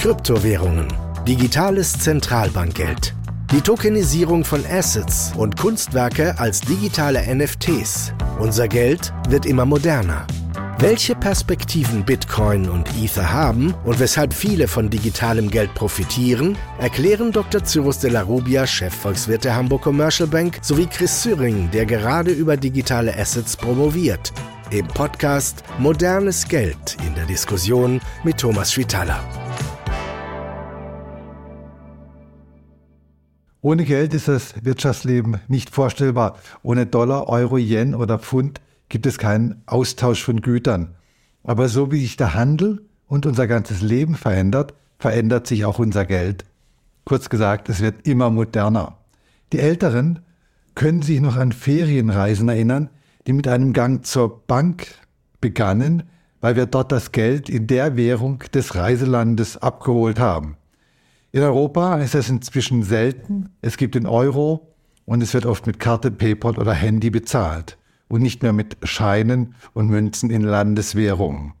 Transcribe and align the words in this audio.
Kryptowährungen, 0.00 0.88
digitales 1.28 1.92
Zentralbankgeld, 1.92 3.14
die 3.52 3.60
Tokenisierung 3.60 4.46
von 4.46 4.64
Assets 4.64 5.34
und 5.36 5.58
Kunstwerke 5.58 6.38
als 6.38 6.62
digitale 6.62 7.22
NFTs. 7.36 8.14
Unser 8.38 8.66
Geld 8.66 9.12
wird 9.28 9.44
immer 9.44 9.66
moderner. 9.66 10.26
Welche 10.78 11.14
Perspektiven 11.14 12.02
Bitcoin 12.02 12.70
und 12.70 12.88
Ether 12.98 13.30
haben 13.30 13.74
und 13.84 14.00
weshalb 14.00 14.32
viele 14.32 14.68
von 14.68 14.88
digitalem 14.88 15.50
Geld 15.50 15.74
profitieren, 15.74 16.56
erklären 16.78 17.30
Dr. 17.30 17.62
Cyrus 17.62 17.98
de 17.98 18.10
la 18.10 18.22
Rubia, 18.22 18.66
Chefvolkswirt 18.66 19.44
der 19.44 19.54
Hamburg 19.54 19.82
Commercial 19.82 20.30
Bank, 20.30 20.60
sowie 20.62 20.86
Chris 20.86 21.22
Syring, 21.22 21.70
der 21.72 21.84
gerade 21.84 22.30
über 22.30 22.56
digitale 22.56 23.14
Assets 23.18 23.54
promoviert. 23.54 24.32
Im 24.70 24.86
Podcast 24.86 25.62
Modernes 25.78 26.48
Geld 26.48 26.96
in 27.06 27.14
der 27.16 27.26
Diskussion 27.26 28.00
mit 28.24 28.38
Thomas 28.38 28.72
Schwitaler. 28.72 29.22
Ohne 33.62 33.84
Geld 33.84 34.14
ist 34.14 34.28
das 34.28 34.54
Wirtschaftsleben 34.64 35.38
nicht 35.46 35.68
vorstellbar. 35.68 36.38
Ohne 36.62 36.86
Dollar, 36.86 37.28
Euro, 37.28 37.58
Yen 37.58 37.94
oder 37.94 38.18
Pfund 38.18 38.60
gibt 38.88 39.04
es 39.04 39.18
keinen 39.18 39.62
Austausch 39.66 40.24
von 40.24 40.40
Gütern. 40.40 40.94
Aber 41.44 41.68
so 41.68 41.92
wie 41.92 42.00
sich 42.00 42.16
der 42.16 42.32
Handel 42.32 42.86
und 43.06 43.26
unser 43.26 43.46
ganzes 43.46 43.82
Leben 43.82 44.14
verändert, 44.14 44.72
verändert 44.98 45.46
sich 45.46 45.66
auch 45.66 45.78
unser 45.78 46.06
Geld. 46.06 46.46
Kurz 47.04 47.28
gesagt, 47.28 47.68
es 47.68 47.80
wird 47.80 48.06
immer 48.06 48.30
moderner. 48.30 48.96
Die 49.52 49.58
Älteren 49.58 50.20
können 50.74 51.02
sich 51.02 51.20
noch 51.20 51.36
an 51.36 51.52
Ferienreisen 51.52 52.48
erinnern, 52.48 52.88
die 53.26 53.34
mit 53.34 53.46
einem 53.46 53.74
Gang 53.74 54.06
zur 54.06 54.46
Bank 54.46 54.86
begannen, 55.42 56.04
weil 56.40 56.56
wir 56.56 56.64
dort 56.64 56.92
das 56.92 57.12
Geld 57.12 57.50
in 57.50 57.66
der 57.66 57.96
Währung 57.96 58.38
des 58.54 58.74
Reiselandes 58.74 59.58
abgeholt 59.58 60.18
haben. 60.18 60.56
In 61.32 61.42
Europa 61.42 61.98
ist 61.98 62.14
das 62.14 62.28
inzwischen 62.28 62.82
selten. 62.82 63.50
Es 63.62 63.76
gibt 63.76 63.94
den 63.94 64.06
Euro 64.06 64.74
und 65.04 65.22
es 65.22 65.32
wird 65.32 65.46
oft 65.46 65.66
mit 65.66 65.78
Karte, 65.78 66.10
PayPal 66.10 66.58
oder 66.58 66.72
Handy 66.72 67.10
bezahlt 67.10 67.78
und 68.08 68.22
nicht 68.22 68.42
mehr 68.42 68.52
mit 68.52 68.76
Scheinen 68.82 69.54
und 69.72 69.88
Münzen 69.88 70.30
in 70.30 70.42
Landeswährungen. 70.42 71.52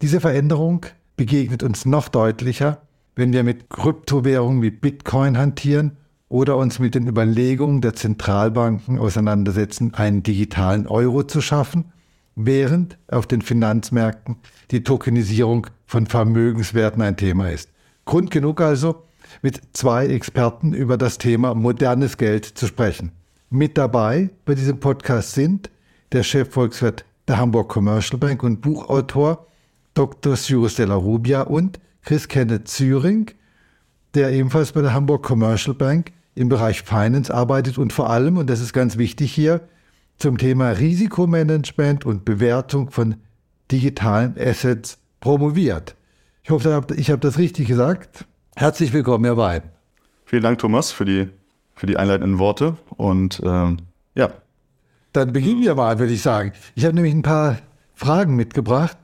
Diese 0.00 0.20
Veränderung 0.20 0.86
begegnet 1.16 1.62
uns 1.62 1.84
noch 1.84 2.08
deutlicher, 2.08 2.80
wenn 3.16 3.34
wir 3.34 3.44
mit 3.44 3.68
Kryptowährungen 3.68 4.62
wie 4.62 4.70
Bitcoin 4.70 5.36
hantieren 5.36 5.98
oder 6.30 6.56
uns 6.56 6.78
mit 6.78 6.94
den 6.94 7.06
Überlegungen 7.06 7.82
der 7.82 7.94
Zentralbanken 7.94 8.98
auseinandersetzen, 8.98 9.92
einen 9.92 10.22
digitalen 10.22 10.86
Euro 10.86 11.24
zu 11.24 11.42
schaffen, 11.42 11.92
während 12.34 12.96
auf 13.08 13.26
den 13.26 13.42
Finanzmärkten 13.42 14.36
die 14.70 14.84
Tokenisierung 14.84 15.66
von 15.84 16.06
Vermögenswerten 16.06 17.02
ein 17.02 17.18
Thema 17.18 17.50
ist. 17.50 17.69
Grund 18.10 18.32
genug 18.32 18.60
also, 18.60 19.04
mit 19.40 19.60
zwei 19.72 20.08
Experten 20.08 20.72
über 20.72 20.98
das 20.98 21.16
Thema 21.16 21.54
modernes 21.54 22.16
Geld 22.16 22.44
zu 22.44 22.66
sprechen. 22.66 23.12
Mit 23.50 23.78
dabei 23.78 24.30
bei 24.44 24.56
diesem 24.56 24.80
Podcast 24.80 25.34
sind 25.34 25.70
der 26.10 26.24
Chefvolkswirt 26.24 27.04
der 27.28 27.38
Hamburg 27.38 27.68
Commercial 27.68 28.18
Bank 28.18 28.42
und 28.42 28.62
Buchautor 28.62 29.46
Dr. 29.94 30.34
Cyrus 30.34 30.74
de 30.74 30.86
la 30.86 30.96
Rubia 30.96 31.42
und 31.42 31.78
Chris 32.02 32.26
Kenneth 32.26 32.66
Züring, 32.66 33.30
der 34.14 34.32
ebenfalls 34.32 34.72
bei 34.72 34.82
der 34.82 34.92
Hamburg 34.92 35.22
Commercial 35.22 35.76
Bank 35.76 36.10
im 36.34 36.48
Bereich 36.48 36.82
Finance 36.82 37.32
arbeitet 37.32 37.78
und 37.78 37.92
vor 37.92 38.10
allem, 38.10 38.38
und 38.38 38.50
das 38.50 38.58
ist 38.60 38.72
ganz 38.72 38.98
wichtig 38.98 39.32
hier, 39.32 39.60
zum 40.18 40.36
Thema 40.36 40.70
Risikomanagement 40.70 42.04
und 42.04 42.24
Bewertung 42.24 42.90
von 42.90 43.14
digitalen 43.70 44.34
Assets 44.36 44.98
promoviert. 45.20 45.94
Ich 46.50 46.52
hoffe, 46.52 46.84
ich 46.96 47.12
habe 47.12 47.20
das 47.20 47.38
richtig 47.38 47.68
gesagt. 47.68 48.24
Herzlich 48.56 48.92
willkommen, 48.92 49.24
Herr 49.24 49.36
Wein. 49.36 49.62
Vielen 50.24 50.42
Dank, 50.42 50.58
Thomas, 50.58 50.90
für 50.90 51.04
die, 51.04 51.28
für 51.76 51.86
die 51.86 51.96
einleitenden 51.96 52.40
Worte. 52.40 52.76
Und 52.96 53.40
ähm, 53.44 53.76
ja. 54.16 54.32
Dann 55.12 55.32
beginnen 55.32 55.62
wir 55.62 55.76
mal, 55.76 56.00
würde 56.00 56.12
ich 56.12 56.22
sagen. 56.22 56.52
Ich 56.74 56.84
habe 56.84 56.96
nämlich 56.96 57.14
ein 57.14 57.22
paar 57.22 57.58
Fragen 57.94 58.34
mitgebracht. 58.34 58.98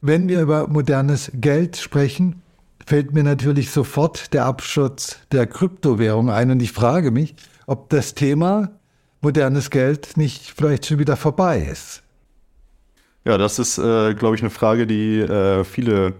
Wenn 0.00 0.26
wir 0.26 0.40
über 0.40 0.66
modernes 0.66 1.30
Geld 1.34 1.76
sprechen, 1.76 2.42
fällt 2.84 3.14
mir 3.14 3.22
natürlich 3.22 3.70
sofort 3.70 4.34
der 4.34 4.44
Abschutz 4.46 5.20
der 5.30 5.46
Kryptowährung 5.46 6.28
ein. 6.28 6.50
Und 6.50 6.60
ich 6.60 6.72
frage 6.72 7.12
mich, 7.12 7.36
ob 7.68 7.88
das 7.90 8.14
Thema 8.14 8.72
modernes 9.20 9.70
Geld 9.70 10.16
nicht 10.16 10.52
vielleicht 10.56 10.86
schon 10.86 10.98
wieder 10.98 11.16
vorbei 11.16 11.68
ist. 11.70 12.02
Ja, 13.24 13.38
das 13.38 13.60
ist, 13.60 13.78
äh, 13.78 14.14
glaube 14.14 14.34
ich, 14.34 14.42
eine 14.42 14.50
Frage, 14.50 14.88
die 14.88 15.20
äh, 15.20 15.62
viele 15.62 16.14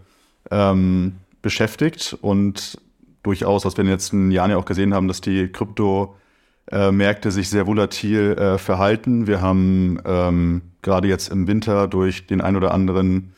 ähm, 0.50 1.16
beschäftigt 1.42 2.16
und 2.20 2.78
durchaus, 3.22 3.64
was 3.64 3.76
wir 3.76 3.82
in 3.82 3.86
den 3.86 3.94
letzten 3.94 4.30
Jahren 4.30 4.50
ja 4.50 4.56
auch 4.56 4.64
gesehen 4.64 4.94
haben, 4.94 5.08
dass 5.08 5.20
die 5.20 5.48
Kryptomärkte 5.48 7.30
sich 7.30 7.48
sehr 7.48 7.66
volatil 7.66 8.32
äh, 8.32 8.58
verhalten. 8.58 9.26
Wir 9.26 9.40
haben 9.40 10.00
ähm, 10.04 10.62
gerade 10.82 11.08
jetzt 11.08 11.28
im 11.28 11.46
Winter 11.46 11.88
durch 11.88 12.26
den 12.26 12.40
ein 12.40 12.56
oder 12.56 12.72
anderen 12.72 13.34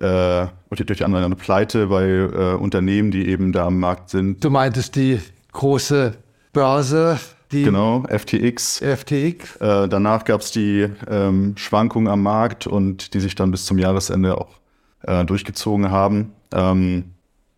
äh, 0.00 0.46
durch 0.70 0.98
die 0.98 1.04
andere 1.04 1.28
Pleite 1.36 1.86
bei 1.86 2.04
äh, 2.04 2.54
Unternehmen, 2.56 3.10
die 3.10 3.28
eben 3.28 3.52
da 3.52 3.66
am 3.66 3.78
Markt 3.78 4.10
sind. 4.10 4.42
Du 4.42 4.50
meintest 4.50 4.96
die 4.96 5.20
große 5.52 6.14
Börse, 6.52 7.20
die 7.52 7.62
genau, 7.62 8.04
FTX. 8.08 8.80
FTX. 8.80 9.56
Äh, 9.56 9.88
danach 9.88 10.24
gab 10.24 10.40
es 10.40 10.50
die 10.50 10.88
ähm, 11.08 11.56
Schwankungen 11.56 12.08
am 12.08 12.22
Markt 12.22 12.66
und 12.66 13.14
die 13.14 13.20
sich 13.20 13.36
dann 13.36 13.50
bis 13.52 13.66
zum 13.66 13.78
Jahresende 13.78 14.36
auch 14.36 14.58
äh, 15.02 15.24
durchgezogen 15.24 15.90
haben. 15.90 16.32
Ähm, 16.54 17.14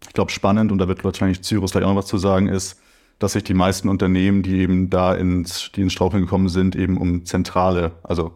ich 0.06 0.12
glaube, 0.12 0.30
spannend, 0.30 0.72
und 0.72 0.78
da 0.78 0.88
wird 0.88 1.04
wahrscheinlich 1.04 1.42
Cyrus 1.42 1.72
gleich 1.72 1.84
auch 1.84 1.90
noch 1.90 1.96
was 1.96 2.06
zu 2.06 2.18
sagen, 2.18 2.48
ist, 2.48 2.80
dass 3.18 3.32
sich 3.32 3.44
die 3.44 3.54
meisten 3.54 3.88
Unternehmen, 3.88 4.42
die 4.42 4.58
eben 4.58 4.90
da 4.90 5.14
ins, 5.14 5.70
die 5.74 5.82
ins 5.82 5.92
Straucheln 5.92 6.22
gekommen 6.22 6.48
sind, 6.48 6.76
eben 6.76 6.96
um 6.98 7.24
zentrale, 7.24 7.92
also 8.02 8.32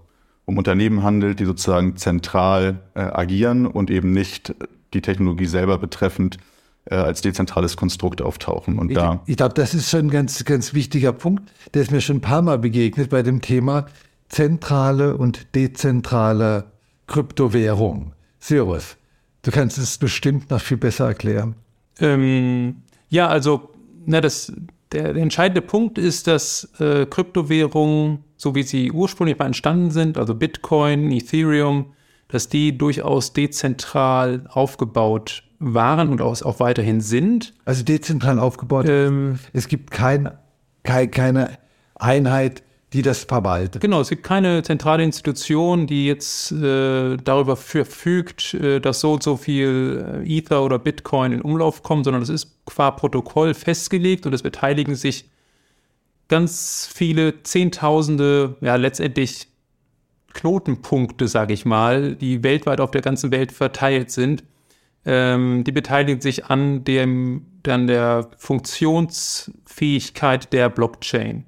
um 0.46 0.58
Unternehmen 0.58 1.02
handelt, 1.02 1.38
die 1.38 1.44
sozusagen 1.44 1.96
zentral 1.96 2.80
äh, 2.94 3.00
agieren 3.00 3.66
und 3.66 3.90
eben 3.90 4.12
nicht 4.12 4.54
die 4.94 5.02
Technologie 5.02 5.46
selber 5.46 5.78
betreffend 5.78 6.38
äh, 6.86 6.94
als 6.94 7.20
dezentrales 7.20 7.76
Konstrukt 7.76 8.22
auftauchen. 8.22 8.78
Und 8.78 8.90
ich, 8.90 8.96
da 8.96 9.22
ich 9.26 9.36
glaube, 9.36 9.54
das 9.54 9.74
ist 9.74 9.90
schon 9.90 10.06
ein 10.06 10.10
ganz, 10.10 10.44
ganz 10.44 10.74
wichtiger 10.74 11.12
Punkt. 11.12 11.52
Der 11.74 11.82
ist 11.82 11.90
mir 11.90 12.00
schon 12.00 12.16
ein 12.16 12.22
paar 12.22 12.42
Mal 12.42 12.58
begegnet 12.58 13.10
bei 13.10 13.22
dem 13.22 13.42
Thema 13.42 13.86
zentrale 14.28 15.16
und 15.16 15.54
dezentrale 15.54 16.64
Kryptowährung. 17.06 18.12
Cyrus. 18.40 18.96
Du 19.42 19.50
kannst 19.50 19.78
es 19.78 19.98
bestimmt 19.98 20.50
noch 20.50 20.60
viel 20.60 20.76
besser 20.76 21.06
erklären. 21.06 21.54
Ähm, 21.98 22.82
ja, 23.08 23.28
also 23.28 23.70
na, 24.06 24.20
das, 24.20 24.52
der, 24.92 25.12
der 25.12 25.22
entscheidende 25.22 25.62
Punkt 25.62 25.98
ist, 25.98 26.26
dass 26.26 26.70
äh, 26.78 27.06
Kryptowährungen, 27.06 28.24
so 28.36 28.54
wie 28.54 28.62
sie 28.62 28.92
ursprünglich 28.92 29.38
mal 29.38 29.46
entstanden 29.46 29.90
sind, 29.90 30.18
also 30.18 30.34
Bitcoin, 30.34 31.10
Ethereum, 31.10 31.92
dass 32.28 32.48
die 32.48 32.76
durchaus 32.76 33.32
dezentral 33.32 34.44
aufgebaut 34.48 35.42
waren 35.58 36.08
und 36.08 36.20
auch, 36.22 36.40
auch 36.42 36.60
weiterhin 36.60 37.00
sind. 37.00 37.54
Also 37.64 37.82
dezentral 37.84 38.38
aufgebaut. 38.38 38.86
Ähm, 38.88 39.38
es 39.52 39.68
gibt 39.68 39.90
kein, 39.90 40.30
kein, 40.82 41.10
keine 41.10 41.58
Einheit, 41.94 42.62
die 42.92 43.02
das 43.02 43.24
verwaltet. 43.24 43.80
Genau, 43.80 44.00
es 44.00 44.08
gibt 44.08 44.24
keine 44.24 44.62
zentrale 44.62 45.04
Institution, 45.04 45.86
die 45.86 46.06
jetzt 46.06 46.50
äh, 46.50 47.16
darüber 47.18 47.56
verfügt, 47.56 48.54
äh, 48.54 48.80
dass 48.80 49.00
so 49.00 49.12
und 49.12 49.22
so 49.22 49.36
viel 49.36 50.22
äh, 50.24 50.38
Ether 50.38 50.64
oder 50.64 50.78
Bitcoin 50.78 51.32
in 51.32 51.40
Umlauf 51.40 51.84
kommt, 51.84 52.04
sondern 52.04 52.22
es 52.22 52.28
ist 52.28 52.64
qua 52.66 52.90
Protokoll 52.90 53.54
festgelegt 53.54 54.26
und 54.26 54.32
es 54.32 54.42
beteiligen 54.42 54.96
sich 54.96 55.26
ganz 56.26 56.90
viele 56.92 57.42
Zehntausende, 57.42 58.56
ja 58.60 58.74
letztendlich 58.76 59.46
Knotenpunkte, 60.32 61.28
sage 61.28 61.54
ich 61.54 61.64
mal, 61.64 62.16
die 62.16 62.42
weltweit 62.42 62.80
auf 62.80 62.90
der 62.90 63.02
ganzen 63.02 63.30
Welt 63.30 63.52
verteilt 63.52 64.10
sind. 64.10 64.42
Ähm, 65.04 65.64
die 65.64 65.72
beteiligen 65.72 66.20
sich 66.20 66.46
an 66.46 66.84
dem, 66.84 67.46
an 67.66 67.86
der 67.86 68.28
Funktionsfähigkeit 68.36 70.52
der 70.52 70.68
Blockchain. 70.68 71.46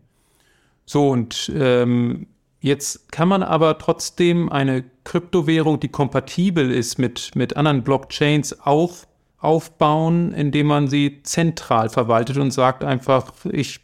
So, 0.93 1.09
und 1.09 1.51
ähm, 1.57 2.27
jetzt 2.61 3.11
kann 3.11 3.27
man 3.27 3.43
aber 3.43 3.79
trotzdem 3.79 4.53
eine 4.53 4.85
Kryptowährung, 5.05 5.81
die 5.81 5.89
kompatibel 5.89 6.71
ist 6.71 6.99
mit, 6.99 7.35
mit 7.35 7.57
anderen 7.57 7.83
Blockchains, 7.83 8.61
auch 8.61 8.93
aufbauen, 9.39 10.35
indem 10.35 10.67
man 10.67 10.89
sie 10.89 11.23
zentral 11.23 11.89
verwaltet 11.89 12.37
und 12.37 12.51
sagt 12.51 12.85
einfach, 12.85 13.33
ich 13.51 13.81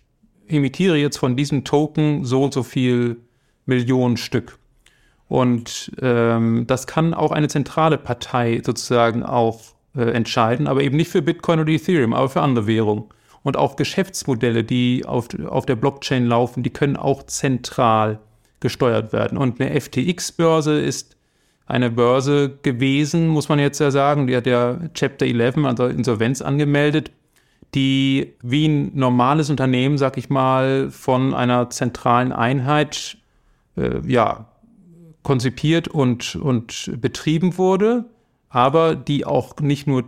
imitiere 0.48 0.98
jetzt 0.98 1.16
von 1.16 1.34
diesem 1.34 1.64
Token 1.64 2.26
so 2.26 2.44
und 2.44 2.52
so 2.52 2.62
viel 2.62 3.16
Millionen 3.64 4.18
Stück. 4.18 4.58
Und 5.28 5.90
ähm, 6.02 6.66
das 6.66 6.86
kann 6.86 7.14
auch 7.14 7.32
eine 7.32 7.48
zentrale 7.48 7.96
Partei 7.96 8.60
sozusagen 8.62 9.22
auch 9.22 9.62
äh, 9.96 10.10
entscheiden, 10.10 10.66
aber 10.66 10.82
eben 10.82 10.98
nicht 10.98 11.10
für 11.10 11.22
Bitcoin 11.22 11.60
oder 11.60 11.72
Ethereum, 11.72 12.12
aber 12.12 12.28
für 12.28 12.42
andere 12.42 12.66
Währungen. 12.66 13.04
Und 13.42 13.56
auch 13.56 13.76
Geschäftsmodelle, 13.76 14.64
die 14.64 15.04
auf, 15.06 15.28
auf 15.46 15.64
der 15.66 15.76
Blockchain 15.76 16.26
laufen, 16.26 16.62
die 16.62 16.70
können 16.70 16.96
auch 16.96 17.22
zentral 17.24 18.18
gesteuert 18.60 19.12
werden. 19.12 19.38
Und 19.38 19.60
eine 19.60 19.80
FTX-Börse 19.80 20.80
ist 20.80 21.16
eine 21.66 21.90
Börse 21.90 22.58
gewesen, 22.62 23.28
muss 23.28 23.48
man 23.48 23.58
jetzt 23.58 23.78
ja 23.78 23.90
sagen. 23.90 24.26
Die 24.26 24.36
hat 24.36 24.46
ja 24.46 24.78
Chapter 24.94 25.26
11, 25.26 25.58
also 25.64 25.86
Insolvenz 25.86 26.42
angemeldet, 26.42 27.12
die 27.74 28.34
wie 28.42 28.66
ein 28.66 28.96
normales 28.96 29.50
Unternehmen, 29.50 29.98
sag 29.98 30.16
ich 30.16 30.30
mal, 30.30 30.90
von 30.90 31.34
einer 31.34 31.68
zentralen 31.70 32.32
Einheit 32.32 33.18
äh, 33.76 34.00
ja, 34.06 34.48
konzipiert 35.22 35.88
und, 35.88 36.36
und 36.36 36.90
betrieben 37.00 37.58
wurde, 37.58 38.06
aber 38.48 38.94
die 38.96 39.26
auch 39.26 39.56
nicht 39.60 39.86
nur 39.86 40.04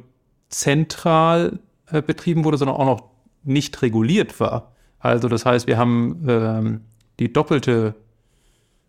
zentral 0.49 1.59
äh, 1.91 2.00
betrieben 2.00 2.44
wurde, 2.44 2.56
sondern 2.56 2.76
auch 2.76 2.87
noch 2.87 3.10
nicht 3.45 3.81
reguliert 3.83 4.41
war. 4.41 4.73
Also 4.99 5.29
das 5.29 5.47
heißt, 5.47 5.67
wir 5.67 5.79
haben 5.79 6.25
ähm, 6.29 6.81
die 7.19 7.33
doppelte 7.33 7.95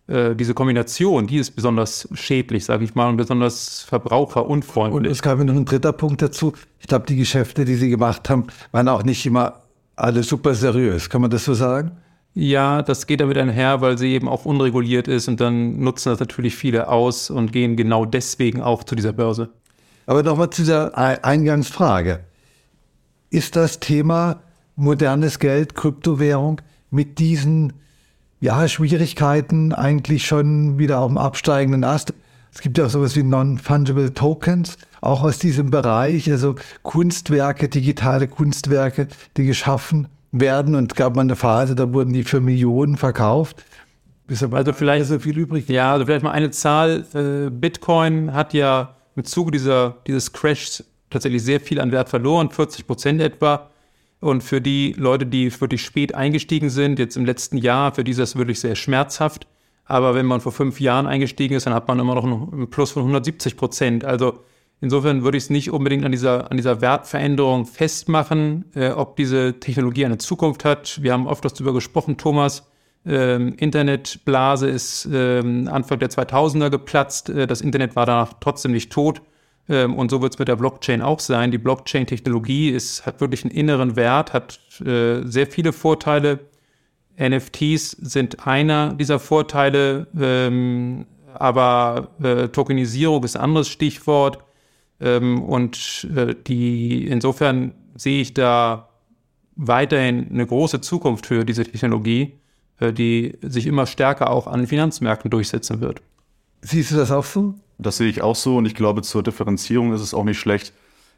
äh, 0.08 0.36
diese 0.36 0.54
Kombination, 0.54 1.28
die 1.28 1.38
ist 1.38 1.52
besonders 1.52 2.08
schädlich, 2.14 2.66
sage 2.66 2.84
ich 2.84 2.96
mal, 2.96 3.08
und 3.08 3.18
besonders 3.18 3.82
verbraucherunfreundlich. 3.84 4.98
Und 4.98 5.06
es 5.06 5.22
kam 5.22 5.46
noch 5.46 5.56
ein 5.56 5.66
dritter 5.66 5.94
Punkt 5.94 6.22
dazu. 6.22 6.54
Ich 6.80 6.88
glaube, 6.88 7.06
die 7.08 7.16
Geschäfte, 7.16 7.66
die 7.66 7.76
Sie 7.76 7.90
gemacht 7.90 8.30
haben, 8.30 8.48
waren 8.72 8.88
auch 8.90 9.04
nicht 9.04 9.26
immer 9.26 9.62
alle 9.96 10.24
super 10.24 10.54
seriös. 10.54 11.10
Kann 11.10 11.22
man 11.22 11.30
das 11.30 11.46
so 11.46 11.54
sagen? 11.54 11.92
Ja, 12.34 12.82
das 12.82 13.08
geht 13.08 13.22
damit 13.22 13.38
einher, 13.38 13.82
weil 13.82 13.98
sie 13.98 14.14
eben 14.14 14.30
auch 14.30 14.46
unreguliert 14.46 15.08
ist 15.10 15.28
und 15.28 15.42
dann 15.42 15.80
nutzen 15.80 16.10
das 16.10 16.20
natürlich 16.20 16.56
viele 16.56 16.88
aus 16.88 17.30
und 17.30 17.52
gehen 17.52 17.76
genau 17.76 18.06
deswegen 18.06 18.62
auch 18.62 18.86
zu 18.86 18.96
dieser 18.96 19.12
Börse. 19.12 19.50
Aber 20.06 20.24
nochmal 20.24 20.50
zu 20.50 20.62
dieser 20.62 20.98
Eingangsfrage. 20.98 22.22
Ist 23.32 23.56
das 23.56 23.80
Thema 23.80 24.42
modernes 24.76 25.40
Geld, 25.40 25.74
Kryptowährung 25.74 26.62
mit 26.92 27.18
diesen 27.18 27.74
ja, 28.42 28.68
Schwierigkeiten 28.68 29.74
eigentlich 29.74 30.28
schon 30.28 30.78
wieder 30.78 31.00
auf 31.00 31.08
dem 31.08 31.18
absteigenden 31.18 31.84
Ast. 31.84 32.14
Es 32.54 32.60
gibt 32.60 32.78
ja 32.78 32.86
auch 32.86 32.90
sowas 32.90 33.16
wie 33.16 33.24
Non-Fungible 33.24 34.14
Tokens, 34.14 34.78
auch 35.00 35.24
aus 35.24 35.40
diesem 35.40 35.72
Bereich, 35.72 36.30
also 36.30 36.56
Kunstwerke, 36.84 37.70
digitale 37.70 38.28
Kunstwerke, 38.28 39.08
die 39.38 39.46
geschaffen 39.46 40.10
werden. 40.34 40.76
Und 40.76 40.92
es 40.92 40.96
gab 40.96 41.16
mal 41.16 41.22
eine 41.22 41.38
Phase, 41.38 41.76
da 41.76 41.94
wurden 41.94 42.12
die 42.12 42.24
für 42.24 42.42
Millionen 42.42 42.98
verkauft. 42.98 43.64
also 44.52 44.74
vielleicht 44.74 45.06
so 45.06 45.20
viel 45.20 45.38
übrig. 45.38 45.70
Ja, 45.70 45.94
also 45.94 46.06
vielleicht 46.06 46.24
mal 46.24 46.32
eine 46.32 46.52
Zahl. 46.52 47.06
Äh, 47.14 47.50
Bitcoin 47.50 48.34
hat 48.34 48.54
ja 48.54 48.96
im 49.16 49.24
Zuge 49.24 49.52
dieser, 49.52 49.98
dieses 50.06 50.34
Crashs 50.34 50.84
tatsächlich 51.12 51.44
sehr 51.44 51.60
viel 51.60 51.80
an 51.80 51.92
Wert 51.92 52.10
verloren, 52.10 52.50
40 52.50 52.88
Prozent 52.88 53.22
etwa. 53.22 53.70
Und 54.20 54.44
für 54.44 54.62
die 54.62 54.94
Leute, 54.98 55.26
die 55.26 55.52
wirklich 55.60 55.82
spät 55.82 56.14
eingestiegen 56.14 56.70
sind, 56.70 57.00
jetzt 57.00 57.18
im 57.18 57.26
letzten 57.26 57.58
Jahr, 57.58 57.94
für 57.94 58.04
die 58.04 58.12
ist 58.12 58.20
das 58.20 58.36
wirklich 58.36 58.60
sehr 58.60 58.76
schmerzhaft. 58.76 59.48
Aber 59.86 60.16
wenn 60.16 60.26
man 60.26 60.42
vor 60.42 60.52
fünf 60.52 60.80
Jahren 60.80 61.08
eingestiegen 61.08 61.56
ist, 61.56 61.66
dann 61.66 61.74
hat 61.74 61.88
man 61.88 62.00
immer 62.00 62.16
noch 62.16 62.24
einen 62.24 62.70
Plus 62.70 62.92
von 62.92 63.02
170 63.02 63.58
Prozent. 63.58 64.06
Also 64.06 64.40
insofern 64.80 65.24
würde 65.24 65.38
ich 65.38 65.46
es 65.46 65.50
nicht 65.50 65.72
unbedingt 65.72 66.06
an 66.06 66.12
dieser, 66.12 66.50
an 66.52 66.58
dieser 66.58 66.82
Wertveränderung 66.82 67.66
festmachen, 67.66 68.66
äh, 68.76 68.90
ob 68.92 69.16
diese 69.16 69.60
Technologie 69.60 70.06
eine 70.06 70.20
Zukunft 70.20 70.66
hat. 70.66 71.02
Wir 71.02 71.14
haben 71.14 71.28
oft 71.28 71.44
darüber 71.44 71.74
gesprochen, 71.74 72.18
Thomas. 72.18 72.72
Ähm, 73.06 73.56
Internetblase 73.58 74.70
ist 74.70 75.10
ähm, 75.12 75.68
Anfang 75.68 75.98
der 75.98 76.12
2000er 76.12 76.70
geplatzt. 76.70 77.30
Äh, 77.30 77.48
das 77.48 77.62
Internet 77.62 77.96
war 77.96 78.06
danach 78.06 78.34
trotzdem 78.40 78.72
nicht 78.72 78.92
tot. 78.92 79.22
Ähm, 79.70 79.96
und 79.96 80.12
so 80.12 80.22
wird 80.22 80.34
es 80.34 80.40
mit 80.40 80.48
der 80.48 80.56
Blockchain 80.56 81.02
auch 81.02 81.20
sein. 81.20 81.52
Die 81.52 81.58
Blockchain-Technologie 81.58 82.78
hat 83.06 83.22
wirklich 83.22 83.44
einen 83.44 83.54
inneren 83.54 83.96
Wert, 83.96 84.34
hat 84.34 84.60
äh, 84.82 85.22
sehr 85.24 85.48
viele 85.48 85.74
Vorteile. 85.74 86.40
NFTs 87.20 87.92
sind 87.92 88.48
einer 88.48 88.94
dieser 88.94 89.20
Vorteile, 89.20 90.08
ähm, 90.20 91.06
aber 91.34 92.10
äh, 92.22 92.48
Tokenisierung 92.48 93.24
ist 93.24 93.36
ein 93.36 93.44
anderes 93.44 93.70
Stichwort. 93.70 94.40
Ähm, 95.00 95.42
und 95.44 96.08
äh, 96.16 96.36
die, 96.48 97.08
insofern 97.08 97.74
sehe 97.96 98.22
ich 98.22 98.34
da 98.34 98.90
weiterhin 99.56 100.30
eine 100.32 100.46
große 100.46 100.82
Zukunft 100.82 101.26
für 101.26 101.46
diese 101.46 101.66
Technologie, 101.66 102.34
äh, 102.80 102.94
die 102.94 103.38
sich 103.42 103.68
immer 103.68 103.86
stärker 103.86 104.30
auch 104.30 104.48
an 104.48 104.68
Finanzmärkten 104.68 105.30
durchsetzen 105.30 105.82
wird. 105.82 106.02
Siehst 106.62 106.92
du 106.92 106.96
das 106.96 107.12
auch 107.12 107.26
so? 107.26 107.56
Das 107.82 107.98
sehe 107.98 108.10
ich 108.10 108.22
auch 108.22 108.36
so 108.36 108.58
und 108.58 108.66
ich 108.66 108.76
glaube, 108.76 109.02
zur 109.02 109.24
Differenzierung 109.24 109.94
ist 109.94 110.02
es 110.02 110.14
auch 110.14 110.24
nicht 110.24 110.40
schlecht, 110.40 110.74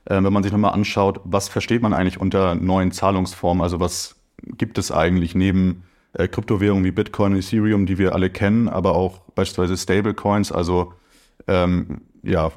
äh, 0.05 0.15
wenn 0.21 0.33
man 0.33 0.43
sich 0.43 0.51
nochmal 0.51 0.73
anschaut, 0.73 1.19
was 1.23 1.49
versteht 1.49 1.81
man 1.81 1.93
eigentlich 1.93 2.19
unter 2.19 2.55
neuen 2.55 2.91
Zahlungsformen? 2.91 3.61
Also 3.61 3.79
was 3.79 4.15
gibt 4.57 4.77
es 4.77 4.91
eigentlich 4.91 5.35
neben 5.35 5.83
äh, 6.13 6.27
Kryptowährungen 6.27 6.83
wie 6.85 6.91
Bitcoin 6.91 7.33
und 7.33 7.39
Ethereum, 7.39 7.85
die 7.85 7.97
wir 7.97 8.13
alle 8.13 8.29
kennen, 8.29 8.67
aber 8.67 8.95
auch 8.95 9.19
beispielsweise 9.35 9.77
Stablecoins, 9.77 10.51
also 10.51 10.93
ähm, 11.47 12.01
ja, 12.21 12.51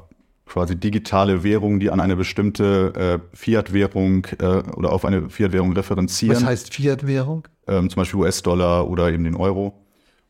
quasi 0.45 0.75
digitale 0.75 1.43
Währungen, 1.43 1.79
die 1.79 1.89
an 1.89 1.99
eine 1.99 2.15
bestimmte 2.15 3.19
äh, 3.33 3.35
Fiat-Währung 3.35 4.25
äh, 4.39 4.45
oder 4.75 4.91
auf 4.91 5.05
eine 5.05 5.29
Fiat-Währung 5.29 5.73
referenzieren. 5.73 6.35
Was 6.35 6.45
heißt 6.45 6.73
Fiat-Währung? 6.73 7.47
Ähm, 7.67 7.89
zum 7.89 8.01
Beispiel 8.01 8.21
US-Dollar 8.21 8.87
oder 8.87 9.11
eben 9.11 9.25
den 9.25 9.35
Euro. 9.35 9.73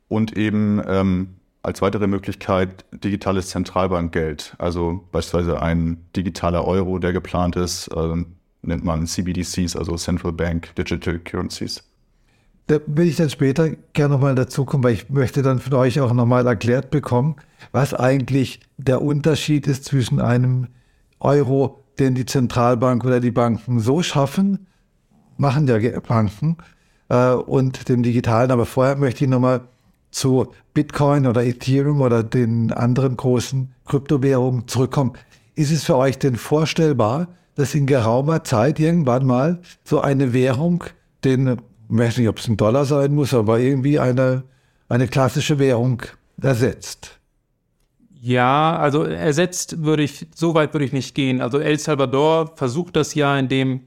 Und 0.08 0.36
eben 0.36 0.82
ähm, 0.88 1.37
als 1.64 1.82
weitere 1.82 2.08
Möglichkeit 2.08 2.86
digitales 2.92 3.50
Zentralbankgeld, 3.50 4.56
also 4.58 5.06
beispielsweise 5.12 5.62
ein 5.62 6.06
digitaler 6.16 6.66
Euro, 6.66 7.00
der 7.00 7.14
geplant 7.14 7.56
ist, 7.56 7.88
äh, 7.90 8.24
nennt 8.62 8.84
man 8.84 9.06
CBDCs, 9.06 9.76
also 9.76 9.96
Central 9.96 10.34
Bank 10.34 10.76
Digital 10.76 11.20
Currencies. 11.20 11.84
Da 12.68 12.80
will 12.86 13.08
ich 13.08 13.16
dann 13.16 13.30
später 13.30 13.70
gerne 13.94 14.16
nochmal 14.16 14.36
dazu 14.36 14.66
kommen, 14.66 14.84
weil 14.84 14.94
ich 14.94 15.10
möchte 15.10 15.42
dann 15.42 15.60
von 15.60 15.74
euch 15.74 16.00
auch 16.02 16.14
nochmal 16.14 16.46
erklärt 16.46 16.90
bekommen, 16.90 17.38
was 17.72 17.94
eigentlich 17.94 18.60
der 18.78 19.02
Unterschied 19.02 19.68
ist 19.68 19.86
zwischen 19.86 20.20
einem 20.20 20.68
Euro, 21.20 21.84
den 21.98 22.14
die 22.14 22.26
Zentralbank 22.26 23.06
oder 23.06 23.22
die 23.22 23.32
Banken 23.32 23.80
so 23.80 24.04
schaffen, 24.04 24.68
machen 25.38 25.68
ja 25.68 26.00
Banken, 26.02 26.58
äh, 27.10 27.32
und 27.32 27.90
dem 27.90 28.04
digitalen. 28.04 28.52
Aber 28.52 28.66
vorher 28.66 28.98
möchte 28.98 29.24
ich 29.24 29.30
nochmal 29.30 29.62
zu 30.18 30.52
Bitcoin 30.74 31.28
oder 31.28 31.44
Ethereum 31.44 32.02
oder 32.02 32.24
den 32.24 32.72
anderen 32.74 33.16
großen 33.16 33.74
Kryptowährungen 33.86 34.68
zurückkommen. 34.68 35.14
Ist 35.56 35.72
es 35.72 35.84
für 35.84 35.96
euch 35.96 36.18
denn 36.18 36.36
vorstellbar, 36.36 37.28
dass 37.56 37.76
in 37.76 37.86
geraumer 37.86 38.44
Zeit 38.44 38.80
irgendwann 38.80 39.26
mal 39.26 39.62
so 39.84 40.02
eine 40.02 40.34
Währung, 40.34 40.84
den, 41.24 41.48
ich 41.48 41.58
weiß 41.98 42.18
nicht, 42.18 42.30
ob 42.30 42.40
es 42.40 42.48
ein 42.48 42.58
Dollar 42.58 42.86
sein 42.86 43.14
muss, 43.14 43.34
aber 43.34 43.60
irgendwie 43.60 44.00
eine, 44.00 44.44
eine 44.90 45.08
klassische 45.08 45.60
Währung 45.60 46.02
ersetzt? 46.42 47.20
Ja, 48.20 48.78
also 48.78 49.04
ersetzt 49.04 49.84
würde 49.84 50.04
ich, 50.04 50.28
so 50.36 50.54
weit 50.56 50.74
würde 50.74 50.86
ich 50.86 50.94
nicht 50.94 51.14
gehen. 51.16 51.42
Also 51.42 51.60
El 51.60 51.78
Salvador 51.78 52.54
versucht 52.56 52.96
das 52.96 53.14
ja, 53.14 53.38
indem 53.38 53.82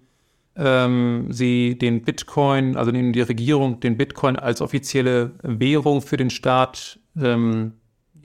ähm, 0.56 1.26
sie 1.30 1.78
den 1.78 2.02
Bitcoin, 2.02 2.76
also 2.76 2.90
die 2.90 3.20
Regierung 3.20 3.80
den 3.80 3.96
Bitcoin 3.96 4.36
als 4.36 4.60
offizielle 4.60 5.32
Währung 5.42 6.02
für 6.02 6.16
den 6.16 6.30
Staat 6.30 6.98
ähm, 7.20 7.72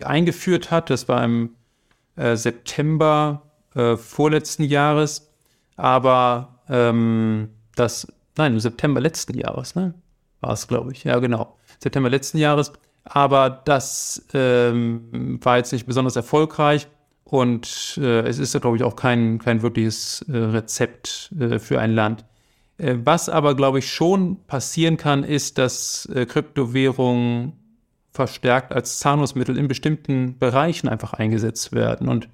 eingeführt 0.04 0.72
hat. 0.72 0.90
Das 0.90 1.08
war 1.08 1.24
im 1.24 1.52
äh, 2.16 2.36
September 2.36 3.44
äh, 3.76 3.98
vorletzten 3.98 4.64
Jahres. 4.64 5.32
Aber 5.76 6.60
ähm, 6.70 7.50
das, 7.76 8.08
nein, 8.38 8.54
im 8.54 8.60
September 8.60 9.02
letzten 9.02 9.38
Jahres, 9.38 9.76
ne? 9.76 9.94
War 10.42 10.54
es, 10.54 10.68
glaube 10.68 10.92
ich. 10.92 11.04
Ja, 11.04 11.20
genau. 11.20 11.58
September 11.80 12.10
letzten 12.10 12.38
Jahres. 12.38 12.72
Aber 13.04 13.50
das 13.50 14.26
ähm, 14.34 15.40
war 15.44 15.58
jetzt 15.58 15.72
nicht 15.72 15.86
besonders 15.86 16.16
erfolgreich. 16.16 16.88
Und 17.26 18.00
äh, 18.02 18.22
es 18.22 18.38
ist, 18.38 18.60
glaube 18.62 18.78
ich, 18.78 18.84
auch 18.84 18.96
kein, 18.96 19.40
kein 19.40 19.64
wirkliches 19.64 20.24
äh, 20.30 20.38
Rezept 20.38 21.34
äh, 21.40 21.58
für 21.60 21.80
ein 21.80 21.92
Land. 21.92 22.24
Äh, 22.78 22.96
was 23.04 23.30
aber, 23.30 23.56
glaube 23.56 23.80
ich, 23.80 23.92
schon 23.92 24.46
passieren 24.46 24.98
kann, 24.98 25.24
ist, 25.24 25.58
dass 25.58 26.06
äh, 26.14 26.26
Kryptowährungen 26.28 27.54
verstärkt 28.12 28.74
als 28.74 29.00
Zahlungsmittel 29.00 29.58
in 29.58 29.68
bestimmten 29.68 30.38
Bereichen 30.38 30.88
einfach 30.88 31.14
eingesetzt 31.14 31.74
werden. 31.74 32.08
Und 32.08 32.30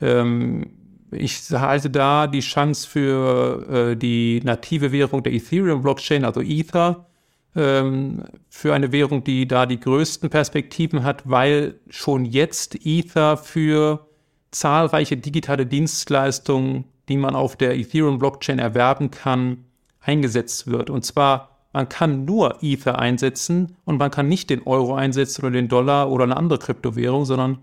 ähm, 0.00 0.66
ich 1.12 1.50
halte 1.52 1.88
da 1.88 2.26
die 2.26 2.40
Chance 2.40 2.88
für 2.88 3.92
äh, 3.92 3.96
die 3.96 4.40
native 4.44 4.90
Währung 4.90 5.22
der 5.22 5.32
Ethereum-Blockchain, 5.32 6.24
also 6.24 6.40
Ether, 6.40 7.06
ähm, 7.54 8.24
für 8.48 8.74
eine 8.74 8.90
Währung, 8.90 9.22
die 9.22 9.46
da 9.46 9.64
die 9.64 9.78
größten 9.78 10.28
Perspektiven 10.28 11.04
hat, 11.04 11.22
weil 11.24 11.76
schon 11.88 12.24
jetzt 12.24 12.84
Ether 12.84 13.36
für 13.36 14.08
zahlreiche 14.54 15.16
digitale 15.16 15.66
Dienstleistungen, 15.66 16.84
die 17.08 17.16
man 17.16 17.34
auf 17.34 17.56
der 17.56 17.76
Ethereum-Blockchain 17.76 18.58
erwerben 18.58 19.10
kann, 19.10 19.64
eingesetzt 20.00 20.66
wird. 20.66 20.90
Und 20.90 21.04
zwar, 21.04 21.58
man 21.72 21.88
kann 21.88 22.24
nur 22.24 22.62
Ether 22.62 22.98
einsetzen 22.98 23.76
und 23.84 23.98
man 23.98 24.10
kann 24.10 24.28
nicht 24.28 24.50
den 24.50 24.62
Euro 24.62 24.94
einsetzen 24.94 25.42
oder 25.44 25.52
den 25.52 25.68
Dollar 25.68 26.10
oder 26.10 26.24
eine 26.24 26.36
andere 26.36 26.58
Kryptowährung, 26.58 27.24
sondern 27.24 27.58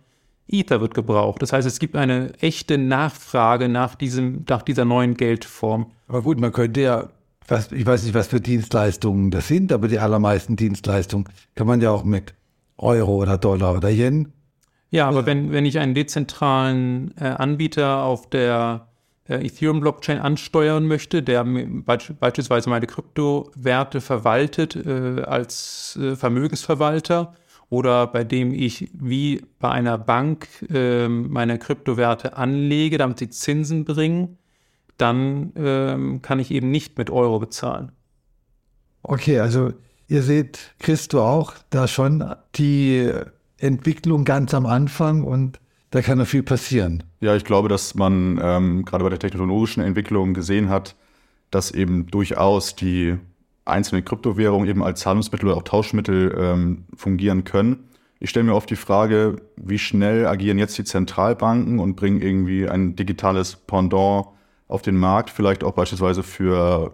Ether 0.47 0.81
wird 0.81 0.93
gebraucht. 0.93 1.41
Das 1.41 1.53
heißt, 1.53 1.67
es 1.67 1.79
gibt 1.79 1.95
eine 1.95 2.33
echte 2.41 2.77
Nachfrage 2.77 3.69
nach, 3.69 3.95
diesem, 3.95 4.45
nach 4.49 4.61
dieser 4.61 4.85
neuen 4.85 5.15
Geldform. 5.15 5.87
Aber 6.07 6.21
gut, 6.21 6.39
man 6.39 6.51
könnte 6.51 6.81
ja, 6.81 7.09
was, 7.47 7.71
ich 7.71 7.85
weiß 7.85 8.03
nicht, 8.03 8.13
was 8.13 8.27
für 8.27 8.41
Dienstleistungen 8.41 9.31
das 9.31 9.47
sind, 9.47 9.71
aber 9.71 9.87
die 9.87 9.99
allermeisten 9.99 10.57
Dienstleistungen 10.57 11.29
kann 11.55 11.67
man 11.67 11.79
ja 11.79 11.91
auch 11.91 12.03
mit 12.03 12.33
Euro 12.77 13.15
oder 13.15 13.37
Dollar 13.37 13.75
oder 13.77 13.89
Yen 13.89 14.33
Ja, 14.91 15.07
aber 15.07 15.25
wenn, 15.25 15.51
wenn 15.53 15.65
ich 15.65 15.79
einen 15.79 15.95
dezentralen 15.95 17.13
äh, 17.17 17.23
Anbieter 17.23 18.03
auf 18.03 18.29
der 18.29 18.89
äh, 19.27 19.45
Ethereum-Blockchain 19.45 20.19
ansteuern 20.19 20.85
möchte, 20.85 21.23
der 21.23 21.45
be 21.45 21.65
beispielsweise 22.19 22.69
meine 22.69 22.87
Kryptowerte 22.87 24.01
verwaltet 24.01 24.75
äh, 24.75 25.21
als 25.21 25.97
äh, 25.99 26.17
Vermögensverwalter 26.17 27.33
oder 27.69 28.05
bei 28.07 28.25
dem 28.25 28.53
ich 28.53 28.91
wie 28.93 29.45
bei 29.59 29.69
einer 29.69 29.97
Bank 29.97 30.49
ähm, 30.69 31.31
meine 31.31 31.57
Kryptowerte 31.57 32.35
anlege, 32.35 32.97
damit 32.97 33.19
sie 33.19 33.29
Zinsen 33.29 33.85
bringen, 33.85 34.37
dann 34.97 35.53
ähm, 35.55 36.21
kann 36.21 36.39
ich 36.39 36.51
eben 36.51 36.69
nicht 36.69 36.97
mit 36.97 37.09
Euro 37.09 37.39
bezahlen. 37.39 37.93
Okay, 39.03 39.39
also 39.39 39.71
ihr 40.09 40.21
seht, 40.21 40.75
Christo 40.79 41.25
auch, 41.25 41.53
da 41.69 41.87
schon 41.87 42.35
die 42.55 43.09
Entwicklung 43.61 44.25
ganz 44.25 44.53
am 44.53 44.65
Anfang 44.65 45.23
und 45.23 45.59
da 45.91 46.01
kann 46.01 46.17
noch 46.17 46.27
viel 46.27 46.43
passieren. 46.43 47.03
Ja, 47.19 47.35
ich 47.35 47.43
glaube, 47.43 47.67
dass 47.67 47.95
man 47.95 48.39
ähm, 48.41 48.85
gerade 48.85 49.03
bei 49.03 49.09
der 49.09 49.19
technologischen 49.19 49.83
Entwicklung 49.83 50.33
gesehen 50.33 50.69
hat, 50.69 50.95
dass 51.51 51.71
eben 51.71 52.07
durchaus 52.07 52.75
die 52.75 53.17
einzelnen 53.65 54.03
Kryptowährungen 54.03 54.67
eben 54.67 54.83
als 54.83 55.01
Zahlungsmittel 55.01 55.49
oder 55.49 55.57
auch 55.57 55.63
Tauschmittel 55.63 56.35
ähm, 56.37 56.85
fungieren 56.95 57.43
können. 57.43 57.89
Ich 58.19 58.29
stelle 58.29 58.45
mir 58.45 58.55
oft 58.55 58.69
die 58.69 58.75
Frage, 58.75 59.37
wie 59.57 59.79
schnell 59.79 60.27
agieren 60.27 60.57
jetzt 60.57 60.77
die 60.77 60.83
Zentralbanken 60.83 61.79
und 61.79 61.95
bringen 61.95 62.21
irgendwie 62.21 62.67
ein 62.69 62.95
digitales 62.95 63.55
Pendant 63.55 64.27
auf 64.67 64.81
den 64.81 64.95
Markt, 64.95 65.29
vielleicht 65.29 65.63
auch 65.63 65.73
beispielsweise 65.73 66.23
für, 66.23 66.93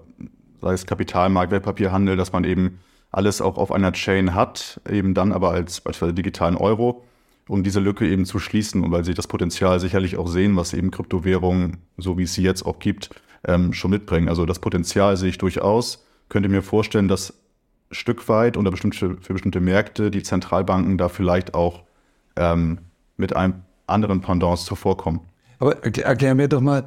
sei 0.61 0.73
es 0.73 0.85
Kapitalmarkt, 0.85 1.51
Wertpapierhandel, 1.51 2.17
dass 2.17 2.31
man 2.31 2.43
eben 2.43 2.79
alles 3.17 3.41
auch 3.41 3.57
auf 3.57 3.71
einer 3.71 3.91
Chain 3.93 4.35
hat, 4.35 4.79
eben 4.87 5.15
dann 5.15 5.31
aber 5.31 5.49
als 5.49 5.81
beispielsweise 5.81 6.13
digitalen 6.13 6.55
Euro, 6.55 7.03
um 7.47 7.63
diese 7.63 7.79
Lücke 7.79 8.07
eben 8.07 8.25
zu 8.25 8.37
schließen 8.37 8.83
und 8.83 8.91
weil 8.91 9.03
sie 9.03 9.15
das 9.15 9.25
Potenzial 9.25 9.79
sicherlich 9.79 10.17
auch 10.17 10.27
sehen, 10.27 10.55
was 10.55 10.73
eben 10.73 10.91
Kryptowährungen, 10.91 11.77
so 11.97 12.19
wie 12.19 12.23
es 12.23 12.35
sie 12.35 12.43
jetzt 12.43 12.63
auch 12.63 12.77
gibt, 12.77 13.09
ähm, 13.43 13.73
schon 13.73 13.89
mitbringen. 13.89 14.29
Also 14.29 14.45
das 14.45 14.59
Potenzial 14.59 15.17
sehe 15.17 15.29
ich 15.29 15.39
durchaus. 15.39 16.05
Könnte 16.29 16.47
mir 16.47 16.61
vorstellen, 16.61 17.07
dass 17.07 17.33
Stück 17.89 18.29
weit 18.29 18.55
unter 18.55 18.69
bestimmte, 18.69 19.17
für 19.19 19.33
bestimmte 19.33 19.61
Märkte 19.61 20.11
die 20.11 20.21
Zentralbanken 20.21 20.99
da 20.99 21.09
vielleicht 21.09 21.55
auch 21.55 21.83
ähm, 22.35 22.77
mit 23.15 23.35
einem 23.35 23.63
anderen 23.87 24.21
Pendants 24.21 24.65
zuvorkommen. 24.65 25.21
Aber 25.57 25.83
erklär 25.83 26.35
mir 26.35 26.47
doch 26.47 26.61
mal, 26.61 26.85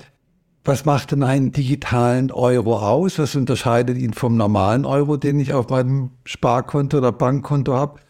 was 0.64 0.84
macht 0.84 1.12
denn 1.12 1.22
einen 1.22 1.52
digitalen 1.52 2.30
Euro 2.30 2.78
aus? 2.78 3.18
Was 3.18 3.34
unterscheidet 3.34 3.96
ihn 3.96 4.12
vom 4.12 4.36
normalen 4.36 4.84
Euro, 4.84 5.16
den 5.16 5.40
ich 5.40 5.54
auf 5.54 5.70
meinem 5.70 6.10
Sparkonto 6.24 6.98
oder 6.98 7.12
Bankkonto 7.12 7.74
habe? 7.74 8.00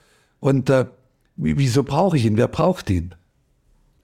Und 0.41 0.69
äh, 0.69 0.87
wieso 1.37 1.85
brauche 1.85 2.17
ich 2.17 2.25
ihn? 2.25 2.37
Wer 2.37 2.49
braucht 2.49 2.91
ihn? 2.91 3.15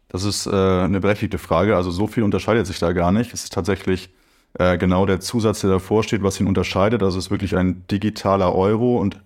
Das 0.09 0.25
ist 0.25 0.47
äh, 0.47 0.51
eine 0.51 1.01
berechtigte 1.01 1.39
Frage. 1.39 1.77
Also 1.77 1.91
so 1.91 2.07
viel 2.07 2.23
unterscheidet 2.23 2.67
sich 2.67 2.79
da 2.79 2.93
gar 2.93 3.11
nicht. 3.11 3.35
Es 3.35 3.45
ist 3.45 3.53
tatsächlich 3.53 4.11
äh, 4.59 4.79
genau 4.79 5.07
der 5.07 5.21
Zusatz, 5.21 5.61
der 5.61 5.71
davor 5.71 6.05
steht, 6.05 6.23
was 6.23 6.41
ihn 6.41 6.47
unterscheidet. 6.47 7.03
Also 7.03 7.19
es 7.19 7.27
ist 7.27 7.31
wirklich 7.31 7.57
ein 7.57 7.85
digitaler 7.91 8.55
Euro 8.55 8.99
und 8.99 9.21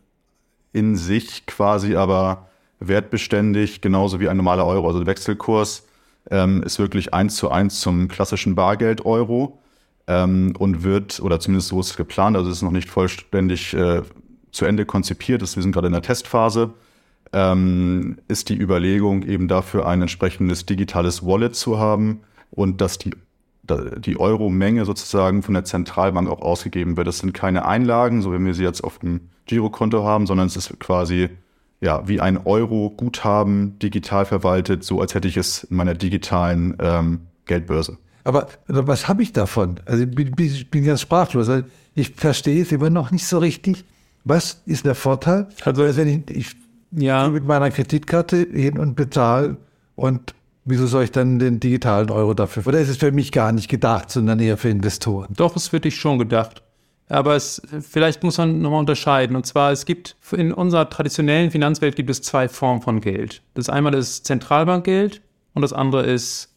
in 0.72 0.96
sich 0.96 1.44
quasi 1.46 1.94
aber 1.94 2.48
wertbeständig, 2.78 3.82
genauso 3.82 4.18
wie 4.20 4.28
ein 4.28 4.36
normaler 4.38 4.66
Euro. 4.66 4.86
Also 4.86 5.00
der 5.00 5.06
Wechselkurs 5.06 5.84
ähm, 6.30 6.62
ist 6.62 6.78
wirklich 6.78 7.14
eins 7.14 7.36
zu 7.36 7.50
eins 7.50 7.80
zum 7.80 8.08
klassischen 8.08 8.54
Bargeld-Euro 8.54 9.58
ähm, 10.06 10.54
und 10.58 10.82
wird, 10.82 11.20
oder 11.20 11.40
zumindest 11.40 11.68
so 11.68 11.80
ist 11.80 11.90
es 11.90 11.96
geplant, 11.96 12.36
also 12.36 12.50
es 12.50 12.56
ist 12.56 12.62
noch 12.62 12.70
nicht 12.70 12.90
vollständig 12.90 13.74
äh, 13.74 14.02
zu 14.52 14.64
Ende 14.64 14.84
konzipiert, 14.84 15.42
ist, 15.42 15.56
wir 15.56 15.62
sind 15.62 15.72
gerade 15.72 15.86
in 15.86 15.92
der 15.92 16.02
Testphase, 16.02 16.74
ähm, 17.32 18.18
ist 18.28 18.48
die 18.48 18.58
Überlegung 18.58 19.22
eben 19.22 19.48
dafür 19.48 19.86
ein 19.86 20.02
entsprechendes 20.02 20.66
digitales 20.66 21.24
Wallet 21.24 21.54
zu 21.54 21.78
haben 21.78 22.20
und 22.50 22.80
dass 22.80 22.98
die 22.98 23.12
die 23.98 24.18
Euro-Menge 24.18 24.84
sozusagen 24.84 25.42
von 25.42 25.54
der 25.54 25.64
Zentralbank 25.64 26.28
auch 26.28 26.40
ausgegeben 26.40 26.96
wird. 26.96 27.06
Das 27.06 27.18
sind 27.18 27.34
keine 27.34 27.66
Einlagen, 27.66 28.22
so 28.22 28.32
wie 28.32 28.44
wir 28.44 28.54
sie 28.54 28.64
jetzt 28.64 28.82
auf 28.82 28.98
dem 28.98 29.30
Girokonto 29.46 30.04
haben, 30.04 30.26
sondern 30.26 30.48
es 30.48 30.56
ist 30.56 30.78
quasi 30.80 31.28
ja, 31.80 32.06
wie 32.06 32.20
ein 32.20 32.38
Euro-Guthaben 32.44 33.78
digital 33.78 34.26
verwaltet, 34.26 34.84
so 34.84 35.00
als 35.00 35.14
hätte 35.14 35.28
ich 35.28 35.36
es 35.36 35.64
in 35.64 35.76
meiner 35.76 35.94
digitalen 35.94 36.76
ähm, 36.80 37.20
Geldbörse. 37.46 37.98
Aber 38.24 38.48
was 38.66 39.08
habe 39.08 39.22
ich 39.22 39.32
davon? 39.32 39.80
Also 39.86 40.04
ich 40.04 40.10
bin, 40.10 40.34
ich 40.38 40.70
bin 40.70 40.84
ganz 40.84 41.00
sprachlos. 41.00 41.48
Also 41.48 41.66
ich 41.94 42.10
verstehe 42.10 42.62
es 42.62 42.70
immer 42.70 42.90
noch 42.90 43.10
nicht 43.10 43.26
so 43.26 43.38
richtig. 43.38 43.84
Was 44.24 44.60
ist 44.66 44.84
der 44.84 44.94
Vorteil? 44.94 45.48
Also, 45.64 45.82
also 45.82 46.00
wenn 46.00 46.26
ich, 46.28 46.36
ich 46.36 46.56
ja. 46.92 47.28
mit 47.28 47.46
meiner 47.46 47.70
Kreditkarte 47.70 48.46
hin 48.52 48.78
und 48.78 48.94
bezahle 48.94 49.56
und 49.96 50.34
wieso 50.66 50.86
soll 50.86 51.04
ich 51.04 51.12
dann 51.12 51.38
den 51.38 51.60
digitalen 51.60 52.10
Euro 52.10 52.34
dafür? 52.34 52.66
Oder 52.66 52.80
ist 52.80 52.90
es 52.90 52.98
für 52.98 53.10
mich 53.10 53.32
gar 53.32 53.52
nicht 53.52 53.68
gedacht, 53.68 54.10
sondern 54.10 54.38
eher 54.38 54.58
für 54.58 54.68
Investoren? 54.68 55.32
Doch, 55.36 55.56
es 55.56 55.72
wird 55.72 55.86
dich 55.86 55.96
schon 55.96 56.18
gedacht. 56.18 56.62
Aber 57.10 57.34
es, 57.34 57.60
vielleicht 57.80 58.22
muss 58.22 58.38
man 58.38 58.62
nochmal 58.62 58.80
unterscheiden. 58.80 59.34
Und 59.34 59.44
zwar, 59.44 59.72
es 59.72 59.84
gibt 59.84 60.16
in 60.30 60.52
unserer 60.52 60.88
traditionellen 60.88 61.50
Finanzwelt 61.50 61.96
gibt 61.96 62.08
es 62.08 62.22
zwei 62.22 62.48
Formen 62.48 62.82
von 62.82 63.00
Geld. 63.00 63.42
Das 63.54 63.68
einmal 63.68 63.94
ist 63.94 64.26
Zentralbankgeld 64.26 65.20
und 65.52 65.62
das 65.62 65.72
andere 65.72 66.04
ist 66.04 66.54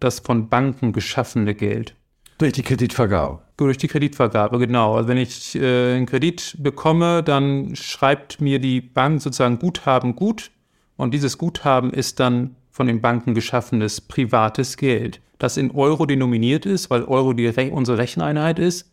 das 0.00 0.18
von 0.18 0.48
Banken 0.48 0.92
geschaffene 0.92 1.54
Geld. 1.54 1.94
Durch 2.38 2.52
die 2.52 2.62
Kreditvergabe. 2.62 3.40
Durch 3.56 3.78
die 3.78 3.86
Kreditvergabe, 3.86 4.58
genau. 4.58 4.96
Also 4.96 5.08
wenn 5.08 5.16
ich 5.16 5.54
äh, 5.54 5.94
einen 5.94 6.06
Kredit 6.06 6.56
bekomme, 6.58 7.22
dann 7.22 7.76
schreibt 7.76 8.40
mir 8.40 8.58
die 8.58 8.80
Bank 8.80 9.22
sozusagen 9.22 9.60
Guthaben 9.60 10.16
gut 10.16 10.50
und 10.96 11.14
dieses 11.14 11.38
Guthaben 11.38 11.92
ist 11.92 12.18
dann 12.18 12.56
von 12.72 12.88
den 12.88 13.00
Banken 13.00 13.34
geschaffenes 13.34 14.00
privates 14.00 14.76
Geld, 14.76 15.20
das 15.38 15.56
in 15.56 15.70
Euro 15.70 16.06
denominiert 16.06 16.66
ist, 16.66 16.90
weil 16.90 17.04
Euro 17.04 17.32
die 17.32 17.46
Re 17.46 17.70
unsere 17.70 17.98
Recheneinheit 17.98 18.58
ist 18.58 18.90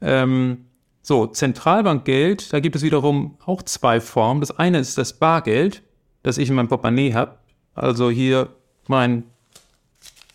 ähm, 0.00 0.66
so, 1.02 1.26
Zentralbankgeld, 1.26 2.52
da 2.52 2.60
gibt 2.60 2.76
es 2.76 2.82
wiederum 2.82 3.36
auch 3.46 3.62
zwei 3.62 4.00
Formen. 4.00 4.40
Das 4.40 4.50
eine 4.58 4.78
ist 4.78 4.98
das 4.98 5.14
Bargeld, 5.14 5.82
das 6.22 6.38
ich 6.38 6.48
in 6.50 6.54
meinem 6.54 6.68
Portemonnaie 6.68 7.14
habe. 7.14 7.36
Also 7.74 8.10
hier 8.10 8.50
mein 8.88 9.24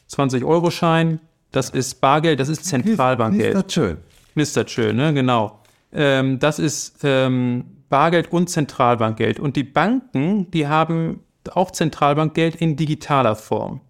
20-Euro-Schein, 0.10 1.20
das 1.52 1.70
ist 1.70 2.02
Bargeld, 2.02 2.40
das 2.40 2.50
ist 2.50 2.66
Zentralbankgeld. 2.66 3.56
Ist 3.56 3.64
das 3.66 3.74
schön. 3.74 3.98
Ist 4.36 4.58
das 4.58 4.72
schön, 4.72 4.96
ne? 4.96 5.14
Genau. 5.14 5.60
Ähm, 5.92 6.40
das 6.40 6.58
ist 6.58 7.02
ähm, 7.04 7.66
Bargeld 7.90 8.32
und 8.32 8.50
Zentralbankgeld. 8.50 9.40
Und 9.40 9.56
die 9.56 9.64
Banken, 9.64 10.50
die 10.50 10.68
haben 10.68 11.20
auch 11.52 11.70
Zentralbankgeld 11.70 12.56
in 12.56 12.76
digitaler 12.76 13.36
Form. 13.36 13.82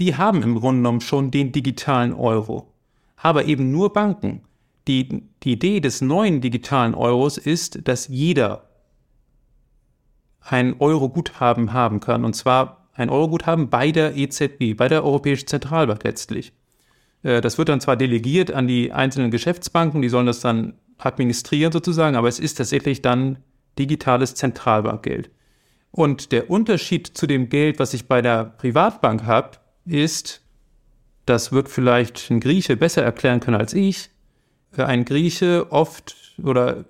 Die 0.00 0.16
haben 0.16 0.42
im 0.42 0.58
Grunde 0.58 0.78
genommen 0.78 1.00
schon 1.02 1.30
den 1.30 1.52
digitalen 1.52 2.14
Euro. 2.14 2.72
Aber 3.16 3.44
eben 3.44 3.70
nur 3.70 3.92
Banken. 3.92 4.42
Die, 4.86 5.24
die 5.42 5.52
Idee 5.52 5.80
des 5.80 6.00
neuen 6.00 6.40
digitalen 6.40 6.94
Euros 6.94 7.38
ist, 7.38 7.88
dass 7.88 8.08
jeder 8.08 8.68
ein 10.40 10.76
Euro-Guthaben 10.78 11.72
haben 11.72 12.00
kann. 12.00 12.24
Und 12.24 12.34
zwar 12.34 12.88
ein 12.92 13.10
Euro-Guthaben 13.10 13.70
bei 13.70 13.92
der 13.92 14.16
EZB, 14.16 14.76
bei 14.76 14.88
der 14.88 15.04
Europäischen 15.04 15.46
Zentralbank 15.46 16.04
letztlich. 16.04 16.52
Äh, 17.22 17.40
das 17.40 17.58
wird 17.58 17.68
dann 17.68 17.80
zwar 17.80 17.96
delegiert 17.96 18.52
an 18.52 18.68
die 18.68 18.92
einzelnen 18.92 19.30
Geschäftsbanken, 19.30 20.02
die 20.02 20.08
sollen 20.08 20.26
das 20.26 20.40
dann 20.40 20.74
administrieren 20.98 21.72
sozusagen, 21.72 22.14
aber 22.14 22.28
es 22.28 22.38
ist 22.38 22.54
tatsächlich 22.54 23.02
dann 23.02 23.38
digitales 23.78 24.34
Zentralbankgeld. 24.34 25.30
Und 25.90 26.32
der 26.32 26.50
Unterschied 26.50 27.06
zu 27.06 27.26
dem 27.26 27.48
Geld, 27.48 27.78
was 27.78 27.94
ich 27.94 28.06
bei 28.06 28.22
der 28.22 28.44
Privatbank 28.44 29.24
habe, 29.24 29.58
ist, 29.84 30.42
das 31.26 31.52
wird 31.52 31.68
vielleicht 31.68 32.30
ein 32.30 32.40
Grieche 32.40 32.76
besser 32.76 33.02
erklären 33.02 33.40
können 33.40 33.56
als 33.56 33.74
ich, 33.74 34.10
ein 34.78 35.04
Grieche 35.04 35.66
oft 35.70 36.16
oder 36.42 36.84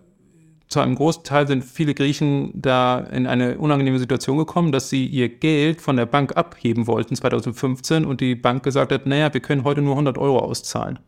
zu 0.69 0.81
einem 0.81 0.95
großen 0.95 1.23
Teil 1.23 1.47
sind 1.47 1.65
viele 1.65 1.95
Griechen 1.95 2.51
da 2.55 2.99
in 2.99 3.27
eine 3.27 3.59
unangenehme 3.59 3.99
Situation 3.99 4.39
gekommen, 4.39 4.73
dass 4.73 4.89
sie 4.89 5.07
ihr 5.07 5.29
Geld 5.29 5.81
von 5.81 5.97
der 5.97 6.07
Bank 6.07 6.37
abheben 6.37 6.87
wollten 6.87 7.15
2015 7.15 8.05
und 8.05 8.21
die 8.21 8.35
Bank 8.35 8.63
gesagt 8.63 8.91
hat, 8.91 9.07
naja, 9.07 9.33
wir 9.33 9.41
können 9.41 9.65
heute 9.65 9.83
nur 9.83 9.93
100 9.93 10.19
Euro 10.19 10.39
auszahlen. 10.39 10.99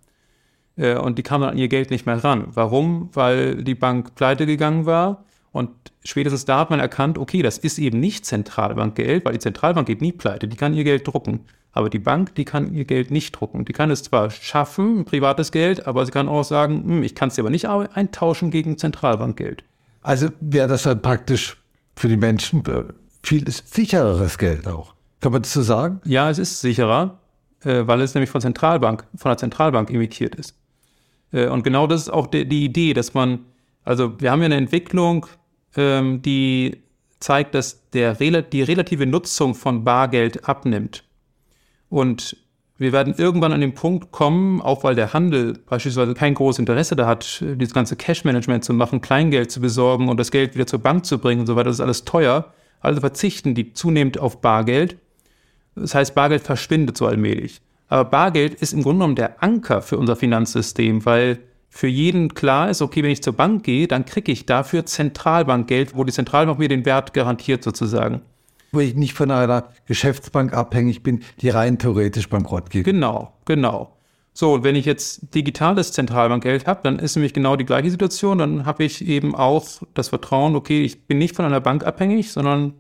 Äh, 0.77 0.99
und 0.99 1.19
die 1.19 1.23
kamen 1.23 1.43
dann 1.43 1.51
an 1.53 1.59
ihr 1.59 1.69
Geld 1.69 1.91
nicht 1.91 2.07
mehr 2.07 2.23
ran. 2.23 2.45
Warum? 2.49 3.11
Weil 3.13 3.65
die 3.65 3.75
Bank 3.75 4.15
pleite 4.15 4.47
gegangen 4.47 4.87
war 4.87 5.25
und 5.53 5.71
spätestens 6.05 6.45
da 6.45 6.59
hat 6.61 6.71
man 6.71 6.81
erkannt, 6.81 7.17
okay, 7.17 7.43
das 7.43 7.57
ist 7.57 7.79
eben 7.79 7.99
nicht 7.99 8.27
Zentralbankgeld, 8.27 9.25
weil 9.25 9.33
die 9.33 9.39
Zentralbank 9.39 9.87
geht 9.87 10.03
nie 10.03 10.13
pleite, 10.13 10.49
die 10.49 10.57
kann 10.57 10.75
ihr 10.75 10.85
Geld 10.85 11.07
drucken. 11.07 11.41
Aber 11.77 11.91
die 11.91 11.99
Bank, 11.99 12.35
die 12.37 12.47
kann 12.47 12.73
ihr 12.73 12.87
Geld 12.87 13.11
nicht 13.11 13.33
drucken. 13.33 13.67
Die 13.67 13.75
kann 13.75 13.91
es 13.91 14.03
zwar 14.03 14.31
schaffen, 14.31 15.05
privates 15.05 15.53
Geld, 15.53 15.87
aber 15.87 16.07
sie 16.07 16.11
kann 16.11 16.27
auch 16.27 16.43
sagen, 16.43 16.83
hm, 16.83 17.03
ich 17.03 17.15
kann 17.15 17.29
es 17.29 17.35
dir 17.35 17.43
aber 17.43 17.51
nicht 17.51 17.69
eintauschen 17.69 18.51
gegen 18.51 18.79
Zentralbankgeld. 18.79 19.63
Also 20.01 20.31
wäre 20.41 20.69
das 20.69 20.85
dann 20.85 21.03
praktisch 21.03 21.59
für 21.95 22.09
die 22.09 22.17
Menschen 22.17 22.65
äh, 22.65 22.85
viel 23.23 23.45
sichereres 23.51 24.39
Geld 24.39 24.67
auch. 24.67 24.95
Kann 25.21 25.33
man 25.33 25.43
das 25.43 25.53
so 25.53 25.61
sagen? 25.61 26.01
Ja, 26.07 26.31
es 26.31 26.39
ist 26.39 26.63
sicherer, 26.63 27.19
äh, 27.63 27.87
weil 27.87 28.01
es 28.01 28.15
nämlich 28.15 28.31
von 28.31 28.41
Zentralbank, 28.41 29.05
von 29.15 29.29
der 29.29 29.37
Zentralbank 29.37 29.91
imitiert 29.91 30.35
ist. 30.35 30.55
Äh, 31.31 31.49
und 31.49 31.63
genau 31.63 31.87
das 31.87 32.03
ist 32.03 32.09
auch 32.09 32.27
die, 32.27 32.49
die 32.49 32.65
Idee, 32.65 32.95
dass 32.95 33.13
man, 33.13 33.41
also 33.85 34.19
wir 34.19 34.31
haben 34.31 34.41
ja 34.41 34.47
eine 34.47 34.57
Entwicklung, 34.57 35.27
ähm, 35.77 36.23
die 36.23 36.79
zeigt, 37.21 37.55
dass 37.55 37.91
der, 37.91 38.15
die 38.15 38.63
relative 38.63 39.05
Nutzung 39.05 39.55
von 39.55 39.85
Bargeld 39.85 40.49
abnimmt. 40.49 41.03
Und 41.89 42.37
wir 42.79 42.93
werden 42.93 43.15
irgendwann 43.17 43.53
an 43.53 43.61
den 43.61 43.75
Punkt 43.75 44.13
kommen, 44.13 44.61
auch 44.61 44.85
weil 44.85 44.95
der 44.95 45.15
Handel 45.15 45.59
beispielsweise 45.67 46.13
kein 46.13 46.35
großes 46.35 46.59
Interesse 46.59 46.95
da 46.95 47.07
hat, 47.07 47.41
dieses 47.41 47.73
ganze 47.73 47.97
Cash-Management 47.97 48.65
zu 48.65 48.75
machen, 48.75 49.01
Kleingeld 49.01 49.51
zu 49.51 49.61
besorgen 49.61 50.09
und 50.09 50.19
das 50.19 50.31
Geld 50.31 50.55
wieder 50.55 50.67
zur 50.67 50.81
Bank 50.81 51.07
zu 51.07 51.19
bringen 51.19 51.41
und 51.41 51.47
so 51.47 51.57
weiter, 51.57 51.69
das 51.69 51.77
ist 51.77 51.81
alles 51.81 52.05
teuer. 52.05 52.53
Also 52.81 53.01
verzichten 53.01 53.55
die 53.55 53.73
zunehmend 53.73 54.19
auf 54.19 54.43
Bargeld. 54.43 54.99
Das 55.75 55.95
heißt, 55.95 56.15
Bargeld 56.15 56.43
verschwindet 56.43 56.99
so 56.99 57.07
allmählich. 57.07 57.63
Aber 57.89 58.05
Bargeld 58.05 58.55
ist 58.55 58.75
im 58.75 58.83
Grunde 58.83 58.99
genommen 58.99 59.17
der 59.17 59.43
Anker 59.43 59.81
für 59.81 59.97
unser 59.97 60.17
Finanzsystem, 60.17 61.07
weil 61.07 61.39
für 61.71 61.89
jeden 61.89 62.35
klar 62.35 62.69
ist, 62.69 62.83
okay, 62.83 63.03
wenn 63.03 63.11
ich 63.11 63.23
zur 63.23 63.33
Bank 63.33 63.65
gehe, 63.65 63.87
dann 63.87 64.05
kriege 64.05 64.33
ich 64.33 64.45
dafür 64.45 64.85
Zentralbankgeld, 64.85 65.97
wo 65.97 66.05
die 66.05 66.13
Zentralbank 66.13 66.59
mir 66.59 66.69
den 66.69 66.85
Wert 66.85 67.15
garantiert 67.15 67.63
sozusagen 67.63 68.21
wo 68.77 68.81
ich 68.81 68.95
nicht 68.95 69.15
von 69.15 69.31
einer 69.31 69.65
Geschäftsbank 69.87 70.53
abhängig 70.53 71.03
bin, 71.03 71.23
die 71.41 71.49
rein 71.49 71.79
theoretisch 71.79 72.29
bankrott 72.29 72.71
geht. 72.71 72.85
Genau, 72.85 73.33
genau. 73.45 73.97
So, 74.33 74.53
und 74.53 74.65
wenn 74.65 74.77
ich 74.77 74.85
jetzt 74.85 75.35
digitales 75.35 75.93
Zentralbankgeld 75.93 76.67
habe, 76.67 76.81
dann 76.83 76.99
ist 76.99 77.17
nämlich 77.17 77.33
genau 77.33 77.57
die 77.57 77.65
gleiche 77.65 77.91
Situation. 77.91 78.37
Dann 78.37 78.67
habe 78.67 78.85
ich 78.85 79.07
eben 79.09 79.35
auch 79.35 79.65
das 79.95 80.11
Vertrauen, 80.11 80.55
okay, 80.55 80.85
ich 80.85 81.07
bin 81.07 81.17
nicht 81.17 81.35
von 81.35 81.47
einer 81.47 81.61
Bank 81.61 81.87
abhängig, 81.87 82.31
sondern 82.31 82.75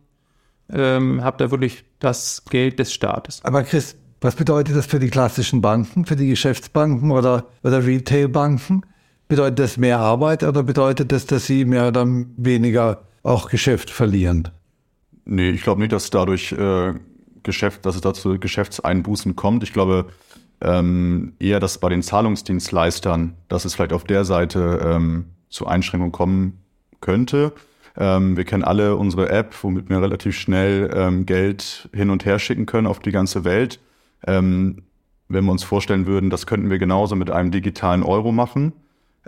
ähm, 0.70 1.24
habe 1.24 1.38
da 1.38 1.50
wirklich 1.50 1.84
das 1.98 2.44
Geld 2.50 2.78
des 2.78 2.92
Staates. 2.92 3.40
Aber 3.42 3.62
Chris, 3.62 3.96
was 4.20 4.34
bedeutet 4.34 4.76
das 4.76 4.84
für 4.84 4.98
die 4.98 5.08
klassischen 5.08 5.62
Banken, 5.62 6.04
für 6.04 6.16
die 6.16 6.28
Geschäftsbanken 6.28 7.10
oder, 7.10 7.46
oder 7.62 7.86
Retailbanken? 7.86 8.84
Bedeutet 9.28 9.58
das 9.58 9.76
mehr 9.78 9.98
Arbeit 9.98 10.42
oder 10.42 10.62
bedeutet 10.62 11.10
das, 11.10 11.24
dass 11.24 11.46
sie 11.46 11.64
mehr 11.64 11.88
oder 11.88 12.06
weniger 12.36 13.02
auch 13.22 13.48
Geschäft 13.48 13.90
verlieren? 13.90 14.50
Nee, 15.26 15.50
ich 15.50 15.62
glaube 15.62 15.80
nicht, 15.80 15.92
dass 15.92 16.10
dadurch 16.10 16.52
äh, 16.52 16.94
Geschäft, 17.42 17.84
dass 17.84 17.96
es 17.96 18.00
dazu 18.00 18.38
Geschäftseinbußen 18.38 19.36
kommt. 19.36 19.62
Ich 19.64 19.72
glaube 19.72 20.06
ähm, 20.60 21.34
eher, 21.38 21.60
dass 21.60 21.78
bei 21.78 21.88
den 21.88 22.02
Zahlungsdienstleistern, 22.02 23.34
dass 23.48 23.64
es 23.64 23.74
vielleicht 23.74 23.92
auf 23.92 24.04
der 24.04 24.24
Seite 24.24 24.80
ähm, 24.84 25.26
zu 25.48 25.66
Einschränkungen 25.66 26.12
kommen 26.12 26.60
könnte. 27.00 27.52
Ähm, 27.96 28.36
wir 28.36 28.44
kennen 28.44 28.62
alle 28.62 28.96
unsere 28.96 29.28
App, 29.28 29.54
womit 29.62 29.88
wir 29.90 30.00
relativ 30.00 30.36
schnell 30.36 30.90
ähm, 30.94 31.26
Geld 31.26 31.88
hin 31.92 32.10
und 32.10 32.24
her 32.24 32.38
schicken 32.38 32.66
können 32.66 32.86
auf 32.86 33.00
die 33.00 33.12
ganze 33.12 33.44
Welt. 33.44 33.80
Ähm, 34.26 34.82
wenn 35.28 35.44
wir 35.44 35.52
uns 35.52 35.64
vorstellen 35.64 36.06
würden, 36.06 36.30
das 36.30 36.46
könnten 36.46 36.70
wir 36.70 36.78
genauso 36.78 37.16
mit 37.16 37.30
einem 37.30 37.50
digitalen 37.50 38.04
Euro 38.04 38.30
machen. 38.30 38.72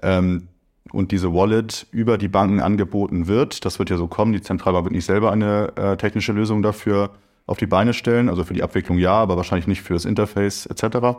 Ähm, 0.01 0.49
und 0.93 1.13
diese 1.13 1.33
Wallet 1.33 1.87
über 1.91 2.19
die 2.19 2.29
Banken 2.29 2.61
angeboten 2.61 3.27
wird. 3.27 3.65
Das 3.65 3.79
wird 3.79 3.91
ja 3.91 3.97
so 3.97 4.07
kommen. 4.07 4.33
Die 4.33 4.41
Zentralbank 4.41 4.85
wird 4.85 4.95
nicht 4.95 5.05
selber 5.05 5.33
eine 5.33 5.73
äh, 5.77 5.97
technische 5.97 6.33
Lösung 6.33 6.63
dafür 6.63 7.11
auf 7.47 7.59
die 7.59 7.67
Beine 7.67 7.95
stellen. 7.95 8.29
Also 8.29 8.45
für 8.45 8.55
die 8.55 8.63
Abwicklung 8.63 8.99
ja, 8.99 9.13
aber 9.13 9.37
wahrscheinlich 9.37 9.67
nicht 9.67 9.83
für 9.83 9.95
das 9.95 10.05
Interface 10.05 10.67
etc. 10.67 11.19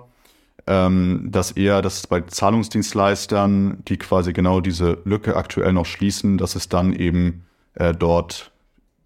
Ähm, 0.67 1.29
dass 1.31 1.51
eher, 1.51 1.81
dass 1.81 2.07
bei 2.07 2.21
Zahlungsdienstleistern, 2.21 3.83
die 3.87 3.97
quasi 3.97 4.33
genau 4.33 4.61
diese 4.61 4.99
Lücke 5.05 5.35
aktuell 5.35 5.73
noch 5.73 5.85
schließen, 5.85 6.37
dass 6.37 6.55
es 6.55 6.69
dann 6.69 6.93
eben 6.93 7.45
äh, 7.75 7.93
dort 7.93 8.51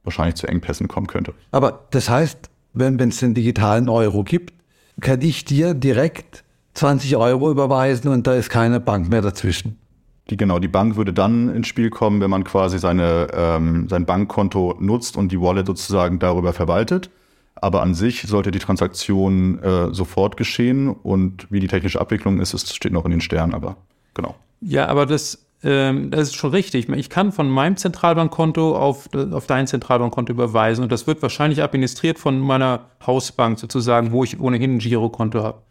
wahrscheinlich 0.04 0.36
zu 0.36 0.48
Engpässen 0.48 0.88
kommen 0.88 1.08
könnte. 1.08 1.34
Aber 1.52 1.88
das 1.92 2.10
heißt, 2.10 2.50
wenn 2.74 3.00
es 3.00 3.20
den 3.20 3.34
digitalen 3.34 3.88
Euro 3.88 4.24
gibt, 4.24 4.54
kann 5.00 5.22
ich 5.22 5.46
dir 5.46 5.74
direkt 5.74 6.44
20 6.74 7.16
Euro 7.18 7.52
überweisen 7.52 8.10
und 8.10 8.28
da 8.28 8.34
ist 8.34 8.50
keine 8.50 8.80
Bank 8.80 9.10
mehr 9.10 9.22
dazwischen. 9.22 9.78
Die, 10.30 10.38
genau, 10.38 10.60
die 10.60 10.70
Bank 10.70 10.96
würde 10.96 11.12
dann 11.12 11.54
ins 11.54 11.68
Spiel 11.68 11.90
kommen, 11.90 12.22
wenn 12.22 12.30
man 12.30 12.44
quasi 12.44 12.80
seine, 12.80 13.28
ähm, 13.34 13.90
sein 13.90 14.06
Bankkonto 14.06 14.78
nutzt 14.80 15.18
und 15.18 15.32
die 15.32 15.42
Wallet 15.42 15.68
sozusagen 15.68 16.20
darüber 16.20 16.54
verwaltet. 16.54 17.10
Aber 17.56 17.82
an 17.82 17.94
sich 17.94 18.22
sollte 18.24 18.52
die 18.52 18.60
Transaktion 18.60 19.60
äh, 19.62 19.94
sofort 19.94 20.38
geschehen 20.38 20.90
und 20.90 21.52
wie 21.52 21.60
die 21.60 21.68
technische 21.68 22.00
Abwicklung 22.00 22.40
ist, 22.40 22.54
es 22.54 22.74
steht 22.74 22.94
noch 22.94 23.06
in 23.06 23.12
den 23.12 23.22
Sternen, 23.22 23.54
aber 23.54 23.76
genau. 24.14 24.36
Ja, 24.62 24.88
aber 24.88 25.06
das, 25.06 25.46
ähm, 25.62 26.10
das 26.10 26.30
ist 26.30 26.36
schon 26.36 26.52
richtig. 26.52 26.90
Ich 26.90 27.10
kann 27.10 27.32
von 27.32 27.50
meinem 27.50 27.78
Zentralbankkonto 27.78 28.76
auf, 28.76 29.10
auf 29.32 29.46
dein 29.46 29.68
Zentralbankkonto 29.68 30.32
überweisen 30.32 30.84
und 30.84 30.92
das 30.92 31.06
wird 31.06 31.22
wahrscheinlich 31.22 31.62
administriert 31.62 32.18
von 32.18 32.40
meiner 32.40 32.86
Hausbank 33.06 33.60
sozusagen, 33.60 34.12
wo 34.12 34.24
ich 34.24 34.40
ohnehin 34.40 34.76
ein 34.76 34.80
Girokonto 34.80 35.44
habe. 35.44 35.62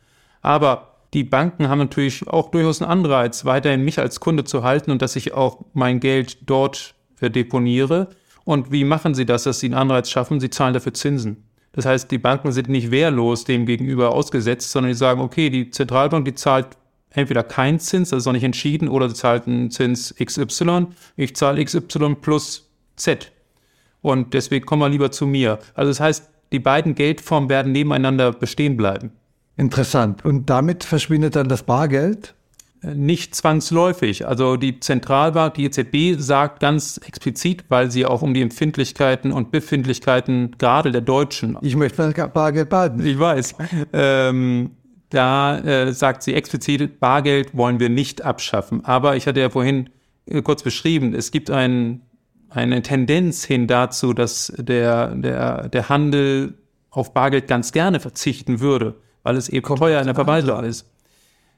Aber 0.41 0.92
die 1.15 1.25
Banken 1.25 1.69
haben 1.69 1.79
natürlich 1.79 2.27
auch 2.27 2.51
durchaus 2.51 2.81
einen 2.81 2.91
Anreiz, 2.91 3.45
weiterhin 3.45 3.83
mich 3.83 3.99
als 3.99 4.21
Kunde 4.21 4.45
zu 4.45 4.63
halten 4.63 4.91
und 4.91 5.03
dass 5.03 5.17
ich 5.17 5.35
auch 5.35 5.65
mein 5.75 6.01
Geld 6.01 6.39
dort 6.49 6.95
deponiere. 7.21 8.09
Und 8.45 8.73
wie 8.73 8.85
machen 8.85 9.15
sie 9.15 9.27
das, 9.27 9.45
dass 9.45 9.61
sie 9.61 9.67
einen 9.67 9.75
Anreiz 9.75 10.11
schaffen? 10.11 10.41
Sie 10.41 10.51
zahlen 10.51 10.75
dafür 10.75 10.95
Zinsen. 10.95 11.45
Das 11.73 11.87
heißt, 11.87 12.11
die 12.11 12.19
Banken 12.19 12.53
sind 12.53 12.69
nicht 12.69 12.91
wehrlos 12.91 13.45
dem 13.45 13.67
gegenüber 13.67 14.13
ausgesetzt, 14.13 14.71
sondern 14.71 14.93
die 14.93 14.99
sagen, 14.99 15.21
okay, 15.21 15.49
die 15.49 15.71
Zentralbank, 15.71 16.25
die 16.25 16.35
zahlt 16.35 16.77
entweder 17.11 17.43
keinen 17.43 17.79
Zins, 17.79 18.11
das 18.11 18.21
ist 18.21 18.27
noch 18.27 18.33
nicht 18.33 18.45
entschieden, 18.45 18.89
oder 18.89 19.09
sie 19.09 19.15
zahlt 19.15 19.47
einen 19.47 19.71
Zins 19.71 20.15
XY. 20.23 20.89
Ich 21.17 21.37
zahle 21.37 21.65
XY 21.65 22.17
plus 22.21 22.71
Z. 22.97 23.33
Und 24.01 24.35
deswegen 24.35 24.67
kommen 24.67 24.83
wir 24.83 24.89
lieber 24.89 25.11
zu 25.11 25.27
mir. 25.27 25.59
Also 25.75 25.91
das 25.91 26.01
heißt, 26.01 26.31
die 26.53 26.59
beiden 26.59 26.95
Geldformen 26.95 27.49
werden 27.49 27.73
nebeneinander 27.73 28.33
bestehen 28.33 28.77
bleiben. 28.77 29.13
Interessant. 29.57 30.25
Und 30.25 30.49
damit 30.49 30.85
verschwindet 30.85 31.37
dann 31.37 31.49
das 31.49 31.63
Bargeld? 31.63 32.35
Nicht 32.83 33.37
zwangsläufig. 33.37 34.27
Also 34.27 34.57
die 34.57 34.81
Zentralbank, 34.81 35.55
die 35.55 35.65
EZB 35.67 36.21
sagt 36.21 36.59
ganz 36.59 36.99
explizit, 36.99 37.65
weil 37.69 37.93
sie 37.93 38.07
auch 38.07 38.23
um 38.23 38.35
die 38.35 38.43
Empfindlichkeiten 38.43 39.31
und 39.31 39.53
Befindlichkeiten 39.53 40.57
gerade 40.59 40.91
der 40.91 41.01
Deutschen. 41.01 41.57
Ich 41.61 41.77
möchte 41.77 42.13
das 42.13 42.33
Bargeld 42.33 42.71
behalten. 42.71 43.05
Ich 43.07 43.19
weiß. 43.19 43.55
Ähm, 43.93 44.73
da 45.11 45.59
äh, 45.59 45.93
sagt 45.93 46.25
sie 46.25 46.35
explizit, 46.35 46.99
Bargeld 46.99 47.57
wollen 47.57 47.79
wir 47.79 47.89
nicht 47.89 48.23
abschaffen. 48.23 48.85
Aber 48.85 49.15
ich 49.15 49.29
hatte 49.29 49.41
ja 49.41 49.51
vorhin 49.51 49.91
äh, 50.27 50.43
kurz 50.43 50.65
beschrieben, 50.65 51.15
es 51.15 51.31
gibt 51.31 51.51
ein, 51.51 52.01
eine 52.49 52.83
Tendenz 52.83 53.45
hin 53.45 53.69
dazu, 53.69 54.13
dass 54.13 54.53
der, 54.57 55.15
der, 55.15 55.69
der 55.69 55.89
Handel 55.89 56.55
auf 56.91 57.15
Bargeld 57.15 57.47
ganz 57.47 57.71
gerne 57.71 58.01
verzichten 58.01 58.59
würde 58.59 58.97
weil 59.23 59.37
es 59.37 59.49
eben 59.49 59.63
kommt 59.63 59.81
teuer 59.81 60.01
in 60.01 60.07
der 60.07 60.15
Verwaltung 60.15 60.65
ist. 60.65 60.87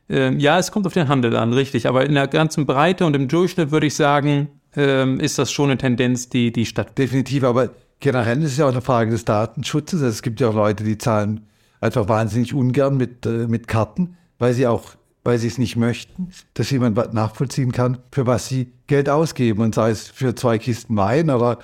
Ähm, 0.09 0.39
ja, 0.39 0.59
es 0.59 0.71
kommt 0.71 0.87
auf 0.87 0.93
den 0.93 1.09
Handel 1.09 1.37
an, 1.37 1.53
richtig. 1.53 1.87
Aber 1.89 2.05
in 2.05 2.15
der 2.15 2.29
ganzen 2.29 2.67
Breite 2.67 3.07
und 3.07 3.17
im 3.17 3.29
Durchschnitt 3.29 3.71
würde 3.71 3.87
ich 3.87 3.95
sagen, 3.95 4.49
ähm, 4.77 5.21
ist 5.21 5.39
das 5.39 5.51
schon 5.51 5.71
eine 5.71 5.79
Tendenz, 5.79 6.29
die, 6.29 6.53
die 6.53 6.67
statt. 6.67 6.99
Definitiv, 6.99 7.45
aber 7.45 7.71
generell 8.01 8.43
ist 8.43 8.53
es 8.53 8.57
ja 8.59 8.67
auch 8.67 8.73
eine 8.73 8.83
Frage 8.83 9.11
des 9.11 9.25
Datenschutzes. 9.25 10.03
Also 10.03 10.13
es 10.13 10.23
gibt 10.23 10.41
ja 10.41 10.49
auch 10.49 10.55
Leute, 10.55 10.85
die 10.85 10.99
zahlen 10.99 11.47
einfach 11.81 12.09
wahnsinnig 12.09 12.55
ungern 12.55 12.97
mit, 12.97 13.25
äh, 13.25 13.47
mit 13.47 13.69
Karten, 13.69 14.17
weil 14.39 14.53
sie 14.53 14.67
auch, 14.67 14.91
weil 15.23 15.39
sie 15.39 15.47
es 15.47 15.59
nicht 15.59 15.77
möchten, 15.77 16.31
dass 16.55 16.71
jemand 16.71 17.15
nachvollziehen 17.15 17.73
kann, 17.73 17.99
für 18.13 18.27
was 18.27 18.49
sie 18.49 18.73
Geld 18.87 19.09
ausgeben. 19.09 19.63
Und 19.63 19.75
sei 19.75 19.91
es 19.91 20.09
für 20.09 20.35
zwei 20.35 20.59
Kisten 20.59 20.97
Wein 20.97 21.31
oder 21.31 21.59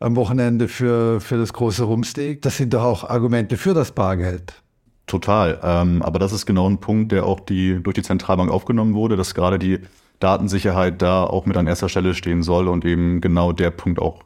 am 0.00 0.16
Wochenende 0.16 0.68
für, 0.68 1.20
für 1.20 1.38
das 1.38 1.52
große 1.52 1.84
Rumsteak. 1.84 2.42
Das 2.42 2.56
sind 2.56 2.74
doch 2.74 2.82
auch 2.82 3.04
Argumente 3.04 3.56
für 3.56 3.74
das 3.74 3.92
Bargeld. 3.92 4.63
Total. 5.06 5.60
Ähm, 5.62 6.02
aber 6.02 6.18
das 6.18 6.32
ist 6.32 6.46
genau 6.46 6.68
ein 6.68 6.78
Punkt, 6.78 7.12
der 7.12 7.26
auch 7.26 7.40
die, 7.40 7.82
durch 7.82 7.94
die 7.94 8.02
Zentralbank 8.02 8.50
aufgenommen 8.50 8.94
wurde, 8.94 9.16
dass 9.16 9.34
gerade 9.34 9.58
die 9.58 9.80
Datensicherheit 10.18 11.02
da 11.02 11.24
auch 11.24 11.44
mit 11.44 11.56
an 11.56 11.66
erster 11.66 11.88
Stelle 11.88 12.14
stehen 12.14 12.42
soll 12.42 12.68
und 12.68 12.84
eben 12.84 13.20
genau 13.20 13.52
der 13.52 13.70
Punkt 13.70 13.98
auch 13.98 14.22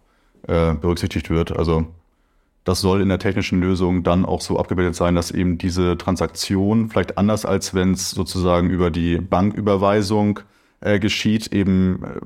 äh, 0.46 0.74
berücksichtigt 0.74 1.30
wird. 1.30 1.56
Also 1.56 1.86
das 2.64 2.80
soll 2.80 3.00
in 3.00 3.08
der 3.08 3.18
technischen 3.18 3.60
Lösung 3.60 4.02
dann 4.02 4.24
auch 4.24 4.40
so 4.40 4.58
abgebildet 4.58 4.94
sein, 4.94 5.14
dass 5.14 5.30
eben 5.30 5.58
diese 5.58 5.96
Transaktion 5.96 6.90
vielleicht 6.90 7.18
anders 7.18 7.44
als 7.46 7.74
wenn 7.74 7.92
es 7.92 8.10
sozusagen 8.10 8.70
über 8.70 8.90
die 8.90 9.16
Banküberweisung 9.18 10.40
äh, 10.80 10.98
geschieht, 10.98 11.52
eben 11.52 12.04
äh, 12.04 12.20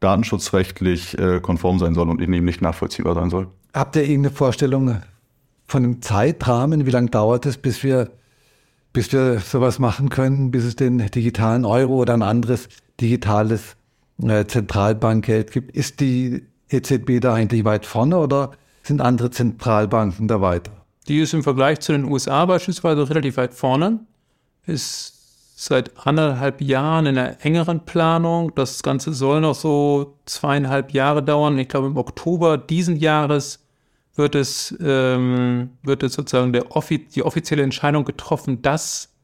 datenschutzrechtlich 0.00 1.18
äh, 1.18 1.40
konform 1.40 1.78
sein 1.78 1.94
soll 1.94 2.10
und 2.10 2.20
eben 2.20 2.44
nicht 2.44 2.60
nachvollziehbar 2.60 3.14
sein 3.14 3.30
soll. 3.30 3.48
Habt 3.72 3.96
ihr 3.96 4.02
irgendeine 4.02 4.34
Vorstellung, 4.34 5.00
von 5.68 5.84
einem 5.84 6.02
Zeitrahmen, 6.02 6.86
wie 6.86 6.90
lange 6.90 7.10
dauert 7.10 7.46
es, 7.46 7.58
bis 7.58 7.84
wir, 7.84 8.10
bis 8.92 9.12
wir 9.12 9.38
sowas 9.38 9.78
machen 9.78 10.08
können, 10.08 10.50
bis 10.50 10.64
es 10.64 10.76
den 10.76 10.98
digitalen 10.98 11.64
Euro 11.64 11.96
oder 11.96 12.14
ein 12.14 12.22
anderes 12.22 12.68
digitales 13.00 13.76
äh, 14.22 14.46
Zentralbankgeld 14.46 15.52
gibt? 15.52 15.76
Ist 15.76 16.00
die 16.00 16.46
EZB 16.70 17.20
da 17.20 17.34
eigentlich 17.34 17.64
weit 17.64 17.86
vorne 17.86 18.18
oder 18.18 18.52
sind 18.82 19.02
andere 19.02 19.30
Zentralbanken 19.30 20.26
da 20.26 20.40
weiter? 20.40 20.72
Die 21.06 21.20
ist 21.20 21.34
im 21.34 21.42
Vergleich 21.42 21.80
zu 21.80 21.92
den 21.92 22.04
USA 22.04 22.46
beispielsweise 22.46 23.08
relativ 23.08 23.36
weit 23.36 23.54
vorne. 23.54 24.00
Ist 24.66 25.14
seit 25.56 26.06
anderthalb 26.06 26.62
Jahren 26.62 27.06
in 27.06 27.18
einer 27.18 27.44
engeren 27.44 27.84
Planung. 27.84 28.54
Das 28.54 28.82
Ganze 28.82 29.12
soll 29.12 29.40
noch 29.40 29.54
so 29.54 30.18
zweieinhalb 30.24 30.92
Jahre 30.92 31.22
dauern. 31.22 31.58
Ich 31.58 31.68
glaube, 31.68 31.88
im 31.88 31.96
Oktober 31.96 32.56
diesen 32.56 32.96
Jahres 32.96 33.67
wird 34.18 34.34
es, 34.34 34.76
ähm, 34.80 35.70
wird 35.82 36.02
es 36.02 36.14
sozusagen 36.14 36.52
der 36.52 36.74
offi 36.76 37.06
die 37.06 37.22
offizielle 37.22 37.62
Entscheidung 37.62 38.04
getroffen, 38.04 38.60
dass 38.62 39.14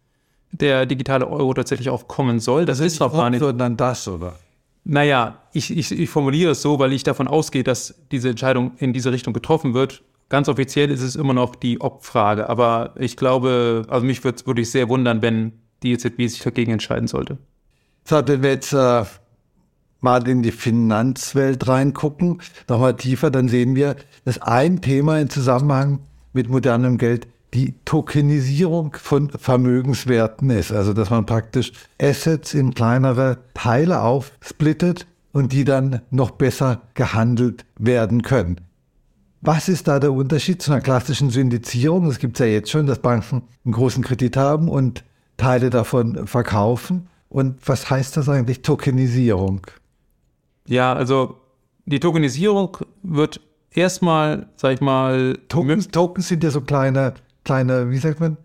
der 0.52 0.86
digitale 0.86 1.26
Euro 1.28 1.52
tatsächlich 1.52 1.90
auch 1.90 2.06
kommen 2.08 2.38
soll. 2.40 2.64
Das 2.64 2.80
ist 2.80 3.00
noch 3.00 3.12
gar 3.12 3.28
nicht. 3.28 3.40
Sondern 3.40 3.76
das, 3.76 4.06
oder? 4.06 4.36
Naja, 4.84 5.42
ich, 5.52 5.76
ich, 5.76 5.90
ich 5.92 6.10
formuliere 6.10 6.52
es 6.52 6.62
so, 6.62 6.78
weil 6.78 6.92
ich 6.92 7.02
davon 7.02 7.26
ausgehe, 7.26 7.64
dass 7.64 7.94
diese 8.12 8.30
Entscheidung 8.30 8.72
in 8.78 8.92
diese 8.92 9.12
Richtung 9.12 9.32
getroffen 9.32 9.74
wird. 9.74 10.02
Ganz 10.28 10.48
offiziell 10.48 10.90
ist 10.90 11.02
es 11.02 11.16
immer 11.16 11.34
noch 11.34 11.54
die 11.54 11.80
Ob-Frage, 11.80 12.48
aber 12.48 12.94
ich 12.98 13.16
glaube, 13.16 13.84
also 13.88 14.06
mich 14.06 14.24
würde 14.24 14.36
es 14.36 14.46
wirklich 14.46 14.70
sehr 14.70 14.88
wundern, 14.88 15.22
wenn 15.22 15.52
die 15.82 15.92
EZB 15.92 16.28
sich 16.28 16.40
dagegen 16.40 16.72
entscheiden 16.72 17.08
sollte. 17.08 17.38
So, 18.04 18.26
wenn 18.26 18.42
wir 18.42 18.50
jetzt 18.50 18.72
äh, 18.72 19.04
mal 20.04 20.28
in 20.28 20.42
die 20.42 20.52
Finanzwelt 20.52 21.66
reingucken, 21.66 22.40
nochmal 22.68 22.94
tiefer, 22.94 23.32
dann 23.32 23.48
sehen 23.48 23.74
wir, 23.74 23.96
dass 24.24 24.40
ein 24.40 24.80
Thema 24.80 25.18
im 25.18 25.30
Zusammenhang 25.30 26.00
mit 26.32 26.48
modernem 26.48 26.98
Geld 26.98 27.26
die 27.54 27.74
Tokenisierung 27.84 28.94
von 29.00 29.30
Vermögenswerten 29.30 30.50
ist. 30.50 30.72
Also 30.72 30.92
dass 30.92 31.10
man 31.10 31.24
praktisch 31.24 31.72
Assets 32.00 32.52
in 32.52 32.74
kleinere 32.74 33.38
Teile 33.54 34.02
aufsplittet 34.02 35.06
und 35.32 35.52
die 35.52 35.64
dann 35.64 36.02
noch 36.10 36.32
besser 36.32 36.82
gehandelt 36.94 37.64
werden 37.78 38.22
können. 38.22 38.60
Was 39.40 39.68
ist 39.68 39.88
da 39.88 40.00
der 40.00 40.12
Unterschied 40.12 40.62
zu 40.62 40.72
einer 40.72 40.80
klassischen 40.80 41.30
Syndizierung? 41.30 42.06
Es 42.06 42.18
gibt 42.18 42.38
ja 42.38 42.46
jetzt 42.46 42.70
schon, 42.70 42.86
dass 42.86 42.98
Banken 42.98 43.42
einen 43.64 43.72
großen 43.72 44.02
Kredit 44.02 44.36
haben 44.36 44.68
und 44.68 45.04
Teile 45.36 45.70
davon 45.70 46.26
verkaufen. 46.26 47.08
Und 47.28 47.56
was 47.66 47.90
heißt 47.90 48.16
das 48.16 48.28
eigentlich 48.28 48.62
Tokenisierung? 48.62 49.66
Ja, 50.66 50.92
also 50.92 51.36
die 51.86 52.00
Tokenisierung 52.00 52.78
wird 53.02 53.40
erstmal, 53.70 54.48
sag 54.56 54.74
ich 54.74 54.80
mal, 54.80 55.38
Tokens, 55.48 55.88
Tokens 55.88 56.28
sind 56.28 56.42
ja 56.42 56.50
so 56.50 56.60
kleine, 56.60 57.14
kleine, 57.44 57.90
wie 57.90 57.98
sagt 57.98 58.20
man? 58.20 58.36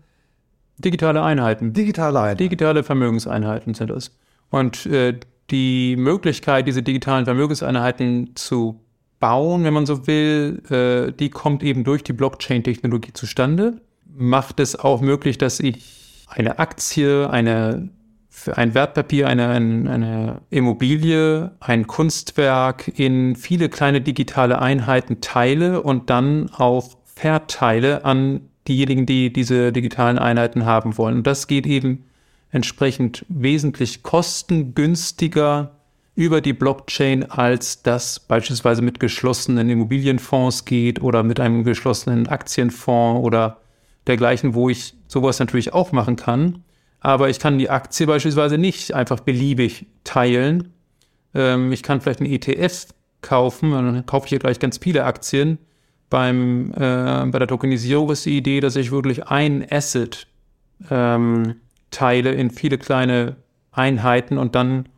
digitale 0.80 1.22
Einheiten. 1.22 1.72
Digitale 1.72 2.18
Einheiten. 2.18 2.38
Digitale 2.38 2.82
Vermögenseinheiten 2.82 3.74
sind 3.74 3.90
das. 3.90 4.16
Und 4.50 4.86
äh, 4.86 5.18
die 5.50 5.96
Möglichkeit, 5.96 6.66
diese 6.66 6.82
digitalen 6.82 7.24
Vermögenseinheiten 7.24 8.34
zu 8.34 8.80
bauen, 9.18 9.64
wenn 9.64 9.74
man 9.74 9.86
so 9.86 10.06
will, 10.06 10.62
äh, 10.70 11.12
die 11.12 11.30
kommt 11.30 11.62
eben 11.62 11.84
durch 11.84 12.02
die 12.02 12.12
Blockchain-Technologie 12.12 13.12
zustande. 13.12 13.80
Macht 14.06 14.60
es 14.60 14.76
auch 14.76 15.00
möglich, 15.00 15.38
dass 15.38 15.60
ich 15.60 16.24
eine 16.28 16.58
Aktie, 16.58 17.28
eine 17.30 17.90
für 18.30 18.56
ein 18.56 18.74
Wertpapier, 18.74 19.26
eine, 19.26 19.48
eine 19.48 20.40
Immobilie, 20.50 21.50
ein 21.58 21.86
Kunstwerk 21.88 22.88
in 22.96 23.34
viele 23.34 23.68
kleine 23.68 24.00
digitale 24.00 24.60
Einheiten 24.60 25.20
teile 25.20 25.82
und 25.82 26.08
dann 26.08 26.48
auch 26.50 26.96
verteile 27.04 28.04
an 28.04 28.42
diejenigen, 28.68 29.04
die 29.04 29.32
diese 29.32 29.72
digitalen 29.72 30.18
Einheiten 30.18 30.64
haben 30.64 30.96
wollen. 30.96 31.18
Und 31.18 31.26
das 31.26 31.48
geht 31.48 31.66
eben 31.66 32.04
entsprechend 32.52 33.26
wesentlich 33.28 34.04
kostengünstiger 34.04 35.72
über 36.14 36.40
die 36.40 36.52
Blockchain, 36.52 37.30
als 37.30 37.82
das 37.82 38.20
beispielsweise 38.20 38.82
mit 38.82 39.00
geschlossenen 39.00 39.68
Immobilienfonds 39.68 40.64
geht 40.64 41.02
oder 41.02 41.22
mit 41.24 41.40
einem 41.40 41.64
geschlossenen 41.64 42.28
Aktienfonds 42.28 43.24
oder 43.24 43.58
dergleichen, 44.06 44.54
wo 44.54 44.68
ich 44.68 44.94
sowas 45.08 45.38
natürlich 45.40 45.72
auch 45.72 45.92
machen 45.92 46.16
kann. 46.16 46.62
Aber 47.00 47.30
ich 47.30 47.38
kann 47.38 47.58
die 47.58 47.70
Aktie 47.70 48.06
beispielsweise 48.06 48.58
nicht 48.58 48.94
einfach 48.94 49.20
beliebig 49.20 49.86
teilen. 50.04 50.72
Ähm, 51.34 51.72
ich 51.72 51.82
kann 51.82 52.00
vielleicht 52.00 52.20
einen 52.20 52.30
ETF 52.30 52.88
kaufen, 53.22 53.72
dann 53.72 54.06
kaufe 54.06 54.26
ich 54.26 54.30
hier 54.30 54.38
gleich 54.38 54.58
ganz 54.58 54.78
viele 54.78 55.04
Aktien. 55.04 55.58
Beim, 56.10 56.72
äh, 56.72 57.26
bei 57.26 57.38
der 57.38 57.46
Tokenisierung 57.46 58.10
ist 58.10 58.26
die 58.26 58.36
Idee, 58.36 58.60
dass 58.60 58.76
ich 58.76 58.90
wirklich 58.90 59.28
ein 59.28 59.64
Asset 59.70 60.26
ähm, 60.90 61.56
teile 61.90 62.32
in 62.32 62.50
viele 62.50 62.78
kleine 62.78 63.36
Einheiten 63.72 64.38
und 64.38 64.54
dann 64.54 64.88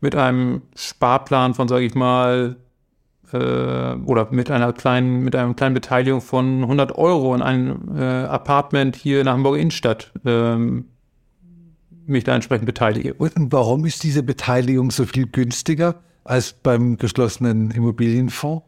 mit 0.00 0.14
einem 0.14 0.62
Sparplan 0.76 1.54
von, 1.54 1.68
sage 1.68 1.84
ich 1.84 1.94
mal, 1.94 2.56
äh, 3.32 3.36
oder 3.36 4.28
mit 4.30 4.50
einer 4.50 4.72
kleinen, 4.72 5.22
mit 5.22 5.34
einer 5.34 5.54
kleinen 5.54 5.74
Beteiligung 5.74 6.20
von 6.20 6.62
100 6.62 6.96
Euro 6.96 7.34
in 7.34 7.42
einem 7.42 7.96
äh, 7.96 8.24
Apartment 8.24 8.96
hier 8.96 9.20
in 9.20 9.24
der 9.24 9.34
Hamburger 9.34 9.58
Innenstadt 9.58 10.12
ähm, 10.24 10.86
mich 12.12 12.24
da 12.24 12.34
entsprechend 12.34 12.66
beteilige. 12.66 13.14
Und 13.14 13.52
warum 13.52 13.84
ist 13.84 14.02
diese 14.02 14.22
Beteiligung 14.22 14.90
so 14.90 15.04
viel 15.04 15.26
günstiger 15.26 15.96
als 16.24 16.52
beim 16.52 16.98
geschlossenen 16.98 17.70
Immobilienfonds? 17.70 18.64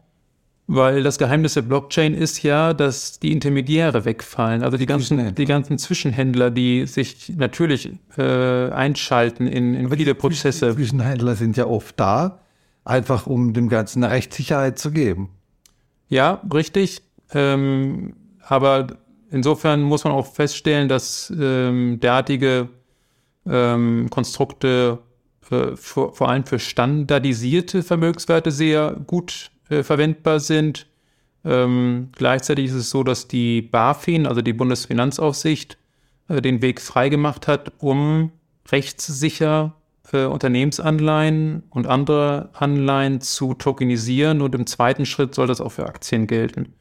Weil 0.67 1.03
das 1.03 1.19
Geheimnis 1.19 1.53
der 1.53 1.61
Blockchain 1.61 2.15
ist 2.15 2.41
ja, 2.41 2.73
dass 2.73 3.19
die 3.19 3.31
Intermediäre 3.31 4.03
wegfallen. 4.03 4.63
Also 4.63 4.77
die 4.77 4.87
ganzen, 4.87 5.35
die 5.35 5.45
ganzen 5.45 5.77
Zwischenhändler, 5.77 6.49
die 6.49 6.87
sich 6.87 7.31
natürlich 7.37 7.91
äh, 8.17 8.71
einschalten 8.71 9.45
in, 9.45 9.75
in 9.75 9.91
viele 9.91 10.15
Prozesse. 10.15 10.73
Zwischenhändler 10.73 11.35
sind 11.35 11.55
ja 11.55 11.67
oft 11.67 11.99
da, 11.99 12.39
einfach 12.83 13.27
um 13.27 13.53
dem 13.53 13.69
Ganzen 13.69 14.03
eine 14.03 14.13
Rechtssicherheit 14.13 14.79
zu 14.79 14.89
geben. 14.89 15.29
Ja, 16.09 16.41
richtig. 16.51 17.03
Ähm, 17.31 18.13
aber 18.41 18.87
insofern 19.29 19.83
muss 19.83 20.03
man 20.03 20.13
auch 20.13 20.33
feststellen, 20.33 20.89
dass 20.89 21.31
ähm, 21.37 21.99
derartige 21.99 22.69
ähm, 23.47 24.09
Konstrukte 24.09 24.99
äh, 25.51 25.75
vor, 25.75 26.13
vor 26.13 26.29
allem 26.29 26.45
für 26.45 26.59
standardisierte 26.59 27.83
Vermögenswerte 27.83 28.51
sehr 28.51 28.95
gut 29.05 29.51
äh, 29.69 29.83
verwendbar 29.83 30.39
sind. 30.39 30.87
Ähm, 31.43 32.09
gleichzeitig 32.13 32.65
ist 32.65 32.73
es 32.73 32.89
so, 32.89 33.03
dass 33.03 33.27
die 33.27 33.61
BaFin, 33.61 34.25
also 34.25 34.41
die 34.41 34.53
Bundesfinanzaufsicht, 34.53 35.77
äh, 36.27 36.41
den 36.41 36.61
Weg 36.61 36.81
freigemacht 36.81 37.47
hat, 37.47 37.71
um 37.79 38.31
rechtssicher 38.71 39.75
Unternehmensanleihen 40.11 41.63
und 41.71 41.87
andere 41.87 42.49
Anleihen 42.53 43.21
zu 43.21 43.55
tokenisieren 43.55 44.41
und 44.41 44.53
im 44.53 44.67
zweiten 44.67 45.05
Schritt 45.05 45.33
soll 45.33 45.47
das 45.47 45.59
auch 45.59 45.71
für 45.71 45.87
Aktien 45.87 46.27
gelten. 46.27 46.75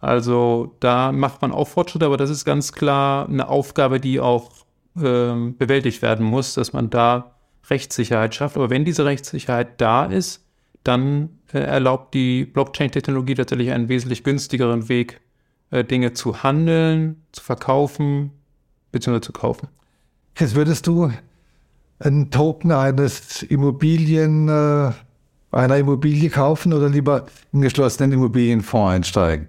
Also 0.00 0.76
da 0.78 1.10
macht 1.10 1.40
man 1.42 1.50
auch 1.50 1.66
Fortschritte, 1.66 2.04
aber 2.04 2.18
das 2.18 2.28
ist 2.28 2.44
ganz 2.44 2.72
klar 2.72 3.26
eine 3.26 3.48
Aufgabe, 3.48 4.00
die 4.00 4.20
auch 4.20 4.50
äh, 5.02 5.52
bewältigt 5.52 6.02
werden 6.02 6.24
muss, 6.24 6.54
dass 6.54 6.72
man 6.72 6.90
da 6.90 7.34
Rechtssicherheit 7.70 8.34
schafft. 8.34 8.56
Aber 8.56 8.70
wenn 8.70 8.84
diese 8.84 9.04
Rechtssicherheit 9.04 9.80
da 9.80 10.04
ist, 10.06 10.44
dann 10.84 11.30
äh, 11.52 11.58
erlaubt 11.58 12.14
die 12.14 12.44
Blockchain-Technologie 12.44 13.34
tatsächlich 13.34 13.70
einen 13.72 13.88
wesentlich 13.88 14.24
günstigeren 14.24 14.88
Weg, 14.88 15.20
äh, 15.70 15.84
Dinge 15.84 16.12
zu 16.12 16.42
handeln, 16.42 17.22
zu 17.32 17.42
verkaufen 17.42 18.30
bzw. 18.92 19.20
zu 19.20 19.32
kaufen. 19.32 19.68
Jetzt 20.38 20.54
würdest 20.54 20.86
du 20.86 21.10
einen 21.98 22.30
Token 22.30 22.72
eines 22.72 23.42
Immobilien, 23.42 24.48
äh, 24.48 24.92
einer 25.50 25.76
Immobilie 25.76 26.30
kaufen 26.30 26.72
oder 26.72 26.88
lieber 26.88 27.26
in 27.52 27.60
geschlossenen 27.60 28.12
Immobilienfonds 28.12 28.94
einsteigen? 28.94 29.48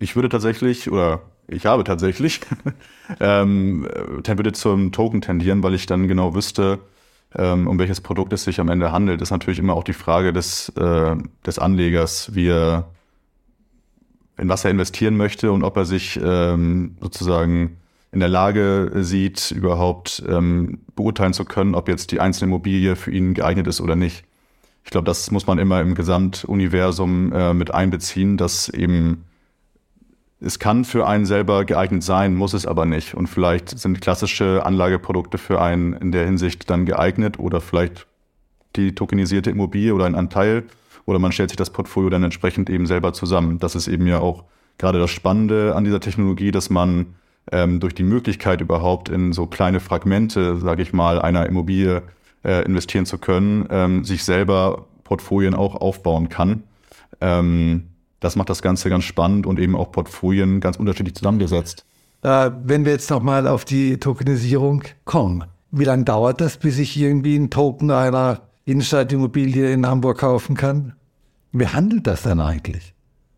Ich 0.00 0.16
würde 0.16 0.30
tatsächlich, 0.30 0.90
oder 0.90 1.20
ich 1.46 1.66
habe 1.66 1.84
tatsächlich, 1.84 2.40
ähm, 3.20 3.86
würde 3.86 4.52
zum 4.52 4.92
Token 4.92 5.20
tendieren, 5.20 5.62
weil 5.62 5.74
ich 5.74 5.84
dann 5.84 6.08
genau 6.08 6.34
wüsste, 6.34 6.78
ähm, 7.36 7.68
um 7.68 7.78
welches 7.78 8.00
Produkt 8.00 8.32
es 8.32 8.44
sich 8.44 8.60
am 8.60 8.70
Ende 8.70 8.92
handelt, 8.92 9.20
ist 9.20 9.30
natürlich 9.30 9.58
immer 9.58 9.74
auch 9.74 9.84
die 9.84 9.92
Frage 9.92 10.32
des, 10.32 10.70
äh, 10.70 11.16
des 11.44 11.58
Anlegers, 11.58 12.34
wie 12.34 12.48
er, 12.48 12.88
in 14.38 14.48
was 14.48 14.64
er 14.64 14.70
investieren 14.70 15.18
möchte 15.18 15.52
und 15.52 15.64
ob 15.64 15.76
er 15.76 15.84
sich 15.84 16.18
ähm, 16.22 16.96
sozusagen 16.98 17.76
in 18.10 18.20
der 18.20 18.30
Lage 18.30 18.90
sieht, 19.02 19.50
überhaupt 19.50 20.24
ähm, 20.26 20.80
beurteilen 20.96 21.34
zu 21.34 21.44
können, 21.44 21.74
ob 21.74 21.88
jetzt 21.88 22.10
die 22.10 22.20
einzelne 22.20 22.48
Immobilie 22.48 22.96
für 22.96 23.10
ihn 23.10 23.34
geeignet 23.34 23.66
ist 23.66 23.82
oder 23.82 23.96
nicht. 23.96 24.24
Ich 24.82 24.90
glaube, 24.90 25.04
das 25.04 25.30
muss 25.30 25.46
man 25.46 25.58
immer 25.58 25.82
im 25.82 25.94
Gesamtuniversum 25.94 27.32
äh, 27.34 27.52
mit 27.52 27.72
einbeziehen, 27.72 28.38
dass 28.38 28.70
eben 28.70 29.26
es 30.40 30.58
kann 30.58 30.84
für 30.84 31.06
einen 31.06 31.26
selber 31.26 31.64
geeignet 31.64 32.02
sein, 32.02 32.34
muss 32.34 32.54
es 32.54 32.66
aber 32.66 32.86
nicht. 32.86 33.14
Und 33.14 33.26
vielleicht 33.26 33.78
sind 33.78 34.00
klassische 34.00 34.64
Anlageprodukte 34.64 35.36
für 35.36 35.60
einen 35.60 35.92
in 35.92 36.12
der 36.12 36.24
Hinsicht 36.24 36.70
dann 36.70 36.86
geeignet 36.86 37.38
oder 37.38 37.60
vielleicht 37.60 38.06
die 38.76 38.94
tokenisierte 38.94 39.50
Immobilie 39.50 39.94
oder 39.94 40.06
ein 40.06 40.14
Anteil 40.14 40.64
oder 41.04 41.18
man 41.18 41.32
stellt 41.32 41.50
sich 41.50 41.56
das 41.56 41.70
Portfolio 41.70 42.08
dann 42.08 42.24
entsprechend 42.24 42.70
eben 42.70 42.86
selber 42.86 43.12
zusammen. 43.12 43.58
Das 43.58 43.74
ist 43.74 43.88
eben 43.88 44.06
ja 44.06 44.20
auch 44.20 44.44
gerade 44.78 44.98
das 44.98 45.10
Spannende 45.10 45.74
an 45.76 45.84
dieser 45.84 46.00
Technologie, 46.00 46.52
dass 46.52 46.70
man 46.70 47.14
ähm, 47.52 47.80
durch 47.80 47.94
die 47.94 48.02
Möglichkeit 48.02 48.60
überhaupt 48.60 49.08
in 49.08 49.32
so 49.32 49.46
kleine 49.46 49.80
Fragmente, 49.80 50.56
sage 50.58 50.82
ich 50.82 50.92
mal, 50.92 51.20
einer 51.20 51.46
Immobilie 51.46 52.02
äh, 52.44 52.64
investieren 52.64 53.06
zu 53.06 53.18
können, 53.18 53.66
ähm, 53.70 54.04
sich 54.04 54.24
selber 54.24 54.86
Portfolien 55.04 55.54
auch 55.54 55.74
aufbauen 55.74 56.28
kann. 56.28 56.62
Ähm, 57.20 57.88
das 58.20 58.36
macht 58.36 58.50
das 58.50 58.62
Ganze 58.62 58.90
ganz 58.90 59.04
spannend 59.04 59.46
und 59.46 59.58
eben 59.58 59.74
auch 59.74 59.90
Portfolien 59.92 60.60
ganz 60.60 60.76
unterschiedlich 60.76 61.14
zusammengesetzt. 61.14 61.84
Äh, 62.22 62.50
wenn 62.64 62.84
wir 62.84 62.92
jetzt 62.92 63.10
nochmal 63.10 63.48
auf 63.48 63.64
die 63.64 63.98
Tokenisierung 63.98 64.84
kommen, 65.04 65.44
wie 65.70 65.84
lange 65.84 66.04
dauert 66.04 66.40
das, 66.40 66.58
bis 66.58 66.78
ich 66.78 66.96
irgendwie 66.98 67.36
einen 67.36 67.50
Token 67.50 67.90
einer 67.90 68.42
Innenstadtimmobilie 68.64 69.72
in 69.72 69.86
Hamburg 69.86 70.18
kaufen 70.18 70.56
kann? 70.56 70.94
Wie 71.52 71.66
handelt 71.66 72.06
das 72.06 72.22
dann 72.22 72.40
eigentlich? 72.40 72.94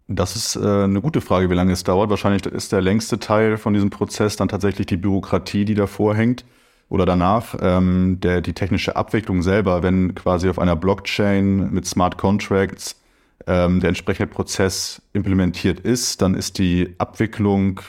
Das 0.08 0.36
ist 0.36 0.56
äh, 0.56 0.84
eine 0.84 1.00
gute 1.00 1.20
Frage, 1.20 1.48
wie 1.48 1.54
lange 1.54 1.72
es 1.72 1.84
dauert. 1.84 2.10
Wahrscheinlich 2.10 2.44
ist 2.46 2.72
der 2.72 2.82
längste 2.82 3.18
Teil 3.18 3.56
von 3.56 3.72
diesem 3.72 3.90
Prozess 3.90 4.36
dann 4.36 4.48
tatsächlich 4.48 4.86
die 4.86 4.96
Bürokratie, 4.96 5.64
die 5.64 5.74
davor 5.74 6.14
hängt. 6.14 6.44
oder 6.88 7.06
danach. 7.06 7.56
Ähm, 7.60 8.18
der, 8.20 8.42
die 8.42 8.52
technische 8.52 8.96
Abwicklung 8.96 9.42
selber, 9.42 9.82
wenn 9.82 10.14
quasi 10.14 10.50
auf 10.50 10.58
einer 10.58 10.76
Blockchain 10.76 11.72
mit 11.72 11.86
Smart 11.86 12.18
Contracts 12.18 13.01
ähm, 13.46 13.80
der 13.80 13.88
entsprechende 13.88 14.32
Prozess 14.32 15.02
implementiert 15.12 15.80
ist, 15.80 16.22
dann 16.22 16.34
ist 16.34 16.58
die 16.58 16.94
Abwicklung, 16.98 17.80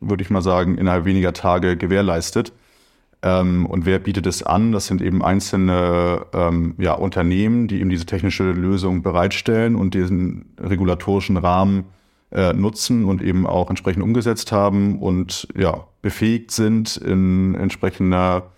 würde 0.00 0.22
ich 0.22 0.30
mal 0.30 0.42
sagen, 0.42 0.78
innerhalb 0.78 1.04
weniger 1.04 1.32
Tage 1.32 1.76
gewährleistet. 1.76 2.52
Ähm, 3.22 3.66
und 3.66 3.86
wer 3.86 3.98
bietet 3.98 4.26
es 4.26 4.42
an? 4.42 4.72
Das 4.72 4.86
sind 4.86 5.02
eben 5.02 5.24
einzelne 5.24 6.26
ähm, 6.32 6.74
ja, 6.78 6.92
Unternehmen, 6.92 7.66
die 7.66 7.80
eben 7.80 7.90
diese 7.90 8.06
technische 8.06 8.44
Lösung 8.52 9.02
bereitstellen 9.02 9.74
und 9.74 9.94
diesen 9.94 10.54
regulatorischen 10.60 11.36
Rahmen 11.36 11.84
äh, 12.30 12.52
nutzen 12.52 13.04
und 13.04 13.22
eben 13.22 13.46
auch 13.46 13.70
entsprechend 13.70 14.02
umgesetzt 14.02 14.52
haben 14.52 15.00
und 15.00 15.48
ja, 15.56 15.86
befähigt 16.02 16.50
sind 16.50 16.96
in 16.96 17.54
entsprechender 17.54 18.50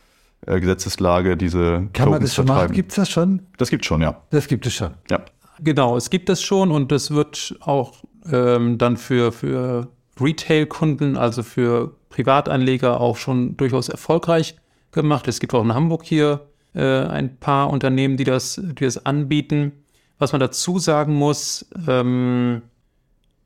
äh, 0.47 0.61
Gesetzeslage 0.61 1.37
diese 1.37 1.89
Kann 1.93 2.11
man 2.11 2.21
das 2.21 2.35
schon 2.35 2.47
machen? 2.47 2.73
Gibt 2.73 2.93
es 2.93 2.97
das 2.97 3.11
schon? 3.11 3.43
Das 3.57 3.71
gibt 3.71 3.85
es 3.85 3.87
schon, 3.87 4.01
ja. 4.01 4.21
Das 4.31 4.49
gibt 4.49 4.67
es 4.67 4.75
schon. 4.75 4.95
Ja. 5.11 5.21
Genau, 5.61 5.97
es 5.97 6.11
gibt 6.11 6.29
das 6.29 6.43
schon 6.43 6.71
und 6.71 6.93
das 6.93 7.11
wird 7.11 7.57
auch 7.61 7.95
ähm, 8.31 8.79
dann 8.79 8.97
für, 8.97 9.33
für 9.33 9.89
Retail-Kunden, 10.21 11.17
also 11.17 11.43
für 11.43 11.97
Privatanleger 12.11 13.01
auch 13.01 13.17
schon 13.17 13.57
durchaus 13.57 13.89
erfolgreich 13.89 14.57
gemacht. 14.93 15.29
Es 15.29 15.41
gibt 15.41 15.55
auch 15.55 15.63
in 15.63 15.75
Hamburg 15.75 16.05
hier 16.05 16.47
äh, 16.75 16.83
ein 16.83 17.39
paar 17.39 17.71
Unternehmen, 17.71 18.17
die 18.17 18.25
das, 18.25 18.61
die 18.63 18.85
das 18.85 19.05
anbieten. 19.05 19.73
Was 20.19 20.33
man 20.33 20.41
dazu 20.41 20.79
sagen 20.79 21.15
muss, 21.15 21.69
ähm, 21.87 22.63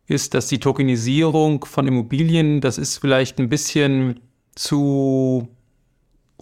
ist, 0.06 0.34
dass 0.34 0.48
die 0.48 0.58
Tokenisierung 0.58 1.64
von 1.64 1.86
Immobilien, 1.86 2.60
das 2.60 2.78
ist 2.78 2.98
vielleicht 2.98 3.38
ein 3.38 3.48
bisschen 3.48 4.20
zu 4.54 5.48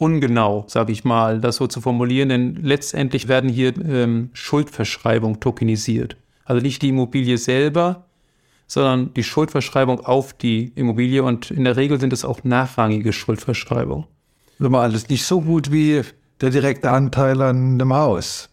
ungenau, 0.00 0.64
sage 0.66 0.92
ich 0.92 1.04
mal, 1.04 1.40
das 1.40 1.56
so 1.56 1.66
zu 1.66 1.80
formulieren, 1.80 2.30
denn 2.30 2.54
letztendlich 2.62 3.28
werden 3.28 3.50
hier 3.50 3.76
ähm, 3.84 4.30
Schuldverschreibung 4.32 5.40
tokenisiert. 5.40 6.16
Also 6.44 6.62
nicht 6.62 6.80
die 6.80 6.88
Immobilie 6.88 7.36
selber, 7.36 8.06
sondern 8.66 9.12
die 9.14 9.22
Schuldverschreibung 9.22 10.00
auf 10.00 10.32
die 10.32 10.72
Immobilie 10.74 11.22
und 11.22 11.50
in 11.50 11.64
der 11.64 11.76
Regel 11.76 12.00
sind 12.00 12.12
es 12.14 12.24
auch 12.24 12.44
nachrangige 12.44 13.12
Schuldverschreibungen. 13.12 14.06
Das 14.58 14.72
war 14.72 14.82
alles 14.82 15.08
nicht 15.08 15.24
so 15.24 15.42
gut 15.42 15.70
wie 15.70 16.02
der 16.40 16.50
direkte 16.50 16.90
Anteil 16.90 17.42
an 17.42 17.78
dem 17.78 17.92
Haus. 17.92 18.48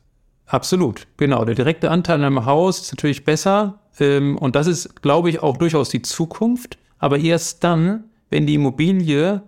Absolut, 0.47 1.07
genau. 1.15 1.45
Der 1.45 1.55
direkte 1.55 1.91
Anteil 1.91 2.15
an 2.17 2.25
einem 2.25 2.45
Haus 2.45 2.81
ist 2.81 2.93
natürlich 2.93 3.23
besser 3.23 3.79
ähm, 3.99 4.37
und 4.37 4.55
das 4.55 4.67
ist, 4.67 5.01
glaube 5.01 5.29
ich, 5.29 5.41
auch 5.41 5.55
durchaus 5.55 5.89
die 5.89 6.01
Zukunft. 6.01 6.77
Aber 6.99 7.17
erst 7.17 7.63
dann, 7.63 8.05
wenn 8.29 8.45
die 8.47 8.55
Immobilie 8.55 9.43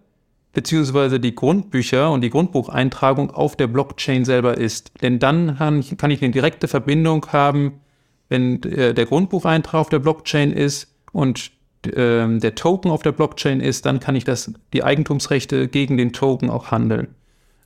beziehungsweise 0.54 1.20
die 1.20 1.36
Grundbücher 1.36 2.12
und 2.12 2.22
die 2.22 2.30
Grundbucheintragung 2.30 3.32
auf 3.32 3.56
der 3.56 3.68
Blockchain 3.68 4.26
selber 4.26 4.58
ist. 4.58 4.92
Denn 5.02 5.20
dann 5.20 5.58
kann 5.58 6.12
ich, 6.12 6.24
eine 6.24 6.32
direkte 6.32 6.68
Verbindung 6.68 7.26
haben, 7.28 7.74
wenn 8.30 8.62
äh, 8.64 8.94
der 8.94 9.06
Grundbucheintrag 9.06 9.82
auf 9.82 9.90
der 9.90 10.00
Blockchain 10.00 10.52
ist 10.52 10.94
und 11.12 11.52
äh, 11.86 12.40
der 12.40 12.56
Token 12.56 12.92
auf 12.92 13.04
der 13.04 13.12
Blockchain 13.12 13.60
ist, 13.60 13.86
dann 13.86 14.00
kann 14.00 14.16
ich 14.16 14.24
das, 14.24 14.54
die 14.74 14.84
Eigentumsrechte 14.84 15.68
gegen 15.68 15.98
den 15.98 16.14
Token 16.14 16.50
auch 16.50 16.72
handeln. 16.72 17.08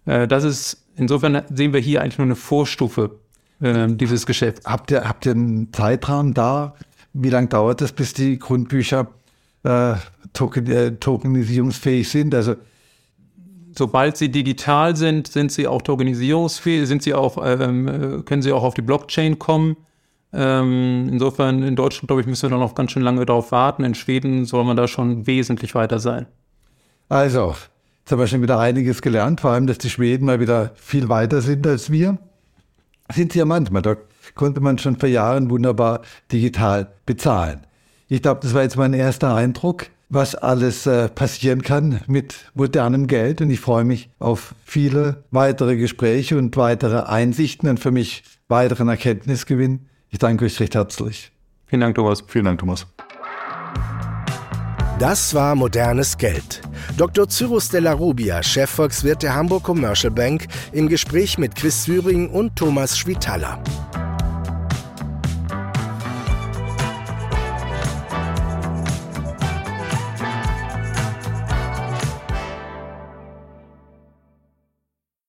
Äh, 0.05 0.27
das 0.27 0.43
ist, 0.43 0.85
insofern 0.95 1.41
sehen 1.53 1.73
wir 1.73 1.79
hier 1.79 2.01
eigentlich 2.01 2.17
nur 2.17 2.25
eine 2.25 2.35
Vorstufe 2.35 3.19
äh, 3.61 3.87
dieses 3.87 4.25
Geschäfts. 4.25 4.65
Habt 4.65 4.91
ihr, 4.91 5.07
habt 5.07 5.25
ihr 5.25 5.33
einen 5.33 5.71
Zeitrahmen 5.73 6.33
da? 6.33 6.75
Wie 7.13 7.29
lange 7.29 7.47
dauert 7.47 7.81
es, 7.81 7.91
bis 7.91 8.13
die 8.13 8.39
Grundbücher 8.39 9.07
äh, 9.63 9.95
token, 10.33 10.67
äh, 10.67 10.91
tokenisierungsfähig 10.95 12.09
sind? 12.09 12.35
Also 12.35 12.55
sobald 13.75 14.17
sie 14.17 14.29
digital 14.29 14.95
sind, 14.95 15.27
sind 15.27 15.51
sie 15.51 15.67
auch 15.67 15.81
tokenisierungsfähig, 15.81 16.87
sind 16.87 17.03
sie 17.03 17.13
auch, 17.13 17.37
ähm, 17.43 18.23
können 18.25 18.41
sie 18.41 18.51
auch 18.51 18.63
auf 18.63 18.73
die 18.73 18.81
Blockchain 18.81 19.39
kommen. 19.39 19.77
Ähm, 20.33 21.09
insofern 21.11 21.61
in 21.61 21.75
Deutschland, 21.75 22.07
glaube 22.07 22.21
ich, 22.21 22.27
müssen 22.27 22.43
wir 22.43 22.49
da 22.49 22.57
noch 22.57 22.75
ganz 22.75 22.91
schön 22.91 23.03
lange 23.03 23.25
darauf 23.25 23.51
warten. 23.51 23.83
In 23.83 23.95
Schweden 23.95 24.45
soll 24.45 24.63
man 24.63 24.77
da 24.77 24.87
schon 24.87 25.27
wesentlich 25.27 25.75
weiter 25.75 25.99
sein. 25.99 26.25
Also, 27.09 27.55
jetzt 27.99 28.11
haben 28.11 28.19
wir 28.19 28.27
schon 28.27 28.41
wieder 28.41 28.59
einiges 28.59 29.01
gelernt, 29.01 29.41
vor 29.41 29.51
allem, 29.51 29.67
dass 29.67 29.77
die 29.77 29.89
Schweden 29.89 30.25
mal 30.25 30.39
wieder 30.39 30.71
viel 30.75 31.09
weiter 31.09 31.41
sind 31.41 31.67
als 31.67 31.91
wir. 31.91 32.17
Sind 33.13 33.33
sie 33.33 33.39
ja 33.39 33.45
manchmal, 33.45 33.81
da 33.81 33.95
konnte 34.33 34.61
man 34.61 34.79
schon 34.79 34.97
vor 34.97 35.09
Jahren 35.09 35.49
wunderbar 35.49 36.01
digital 36.31 36.91
bezahlen. 37.05 37.67
Ich 38.07 38.21
glaube, 38.21 38.39
das 38.41 38.53
war 38.53 38.63
jetzt 38.63 38.77
mein 38.77 38.93
erster 38.93 39.35
Eindruck 39.35 39.87
was 40.13 40.35
alles 40.35 40.85
äh, 40.85 41.09
passieren 41.09 41.61
kann 41.61 42.01
mit 42.07 42.35
modernem 42.53 43.07
Geld. 43.07 43.41
Und 43.41 43.49
ich 43.49 43.59
freue 43.59 43.83
mich 43.83 44.09
auf 44.19 44.55
viele 44.63 45.23
weitere 45.31 45.75
Gespräche 45.75 46.37
und 46.37 46.55
weitere 46.55 47.03
Einsichten 47.03 47.69
und 47.69 47.79
für 47.79 47.91
mich 47.91 48.23
weiteren 48.47 48.87
Erkenntnisgewinn. 48.87 49.87
Ich 50.09 50.19
danke 50.19 50.45
euch 50.45 50.59
recht 50.59 50.75
herzlich. 50.75 51.31
Vielen 51.65 51.81
Dank, 51.81 51.95
Thomas. 51.95 52.23
Vielen 52.27 52.45
Dank, 52.45 52.59
Thomas. 52.59 52.85
Das 54.99 55.33
war 55.33 55.55
modernes 55.55 56.17
Geld. 56.17 56.61
Dr. 56.97 57.27
Cyrus 57.27 57.69
Della 57.69 57.93
Rubia, 57.93 58.43
Chefvolkswirt 58.43 59.23
der 59.23 59.35
Hamburg 59.35 59.63
Commercial 59.63 60.11
Bank, 60.11 60.45
im 60.71 60.87
Gespräch 60.87 61.37
mit 61.37 61.55
Chris 61.55 61.83
Syring 61.83 62.29
und 62.29 62.55
Thomas 62.55 62.97
Schwitaler. 62.97 63.61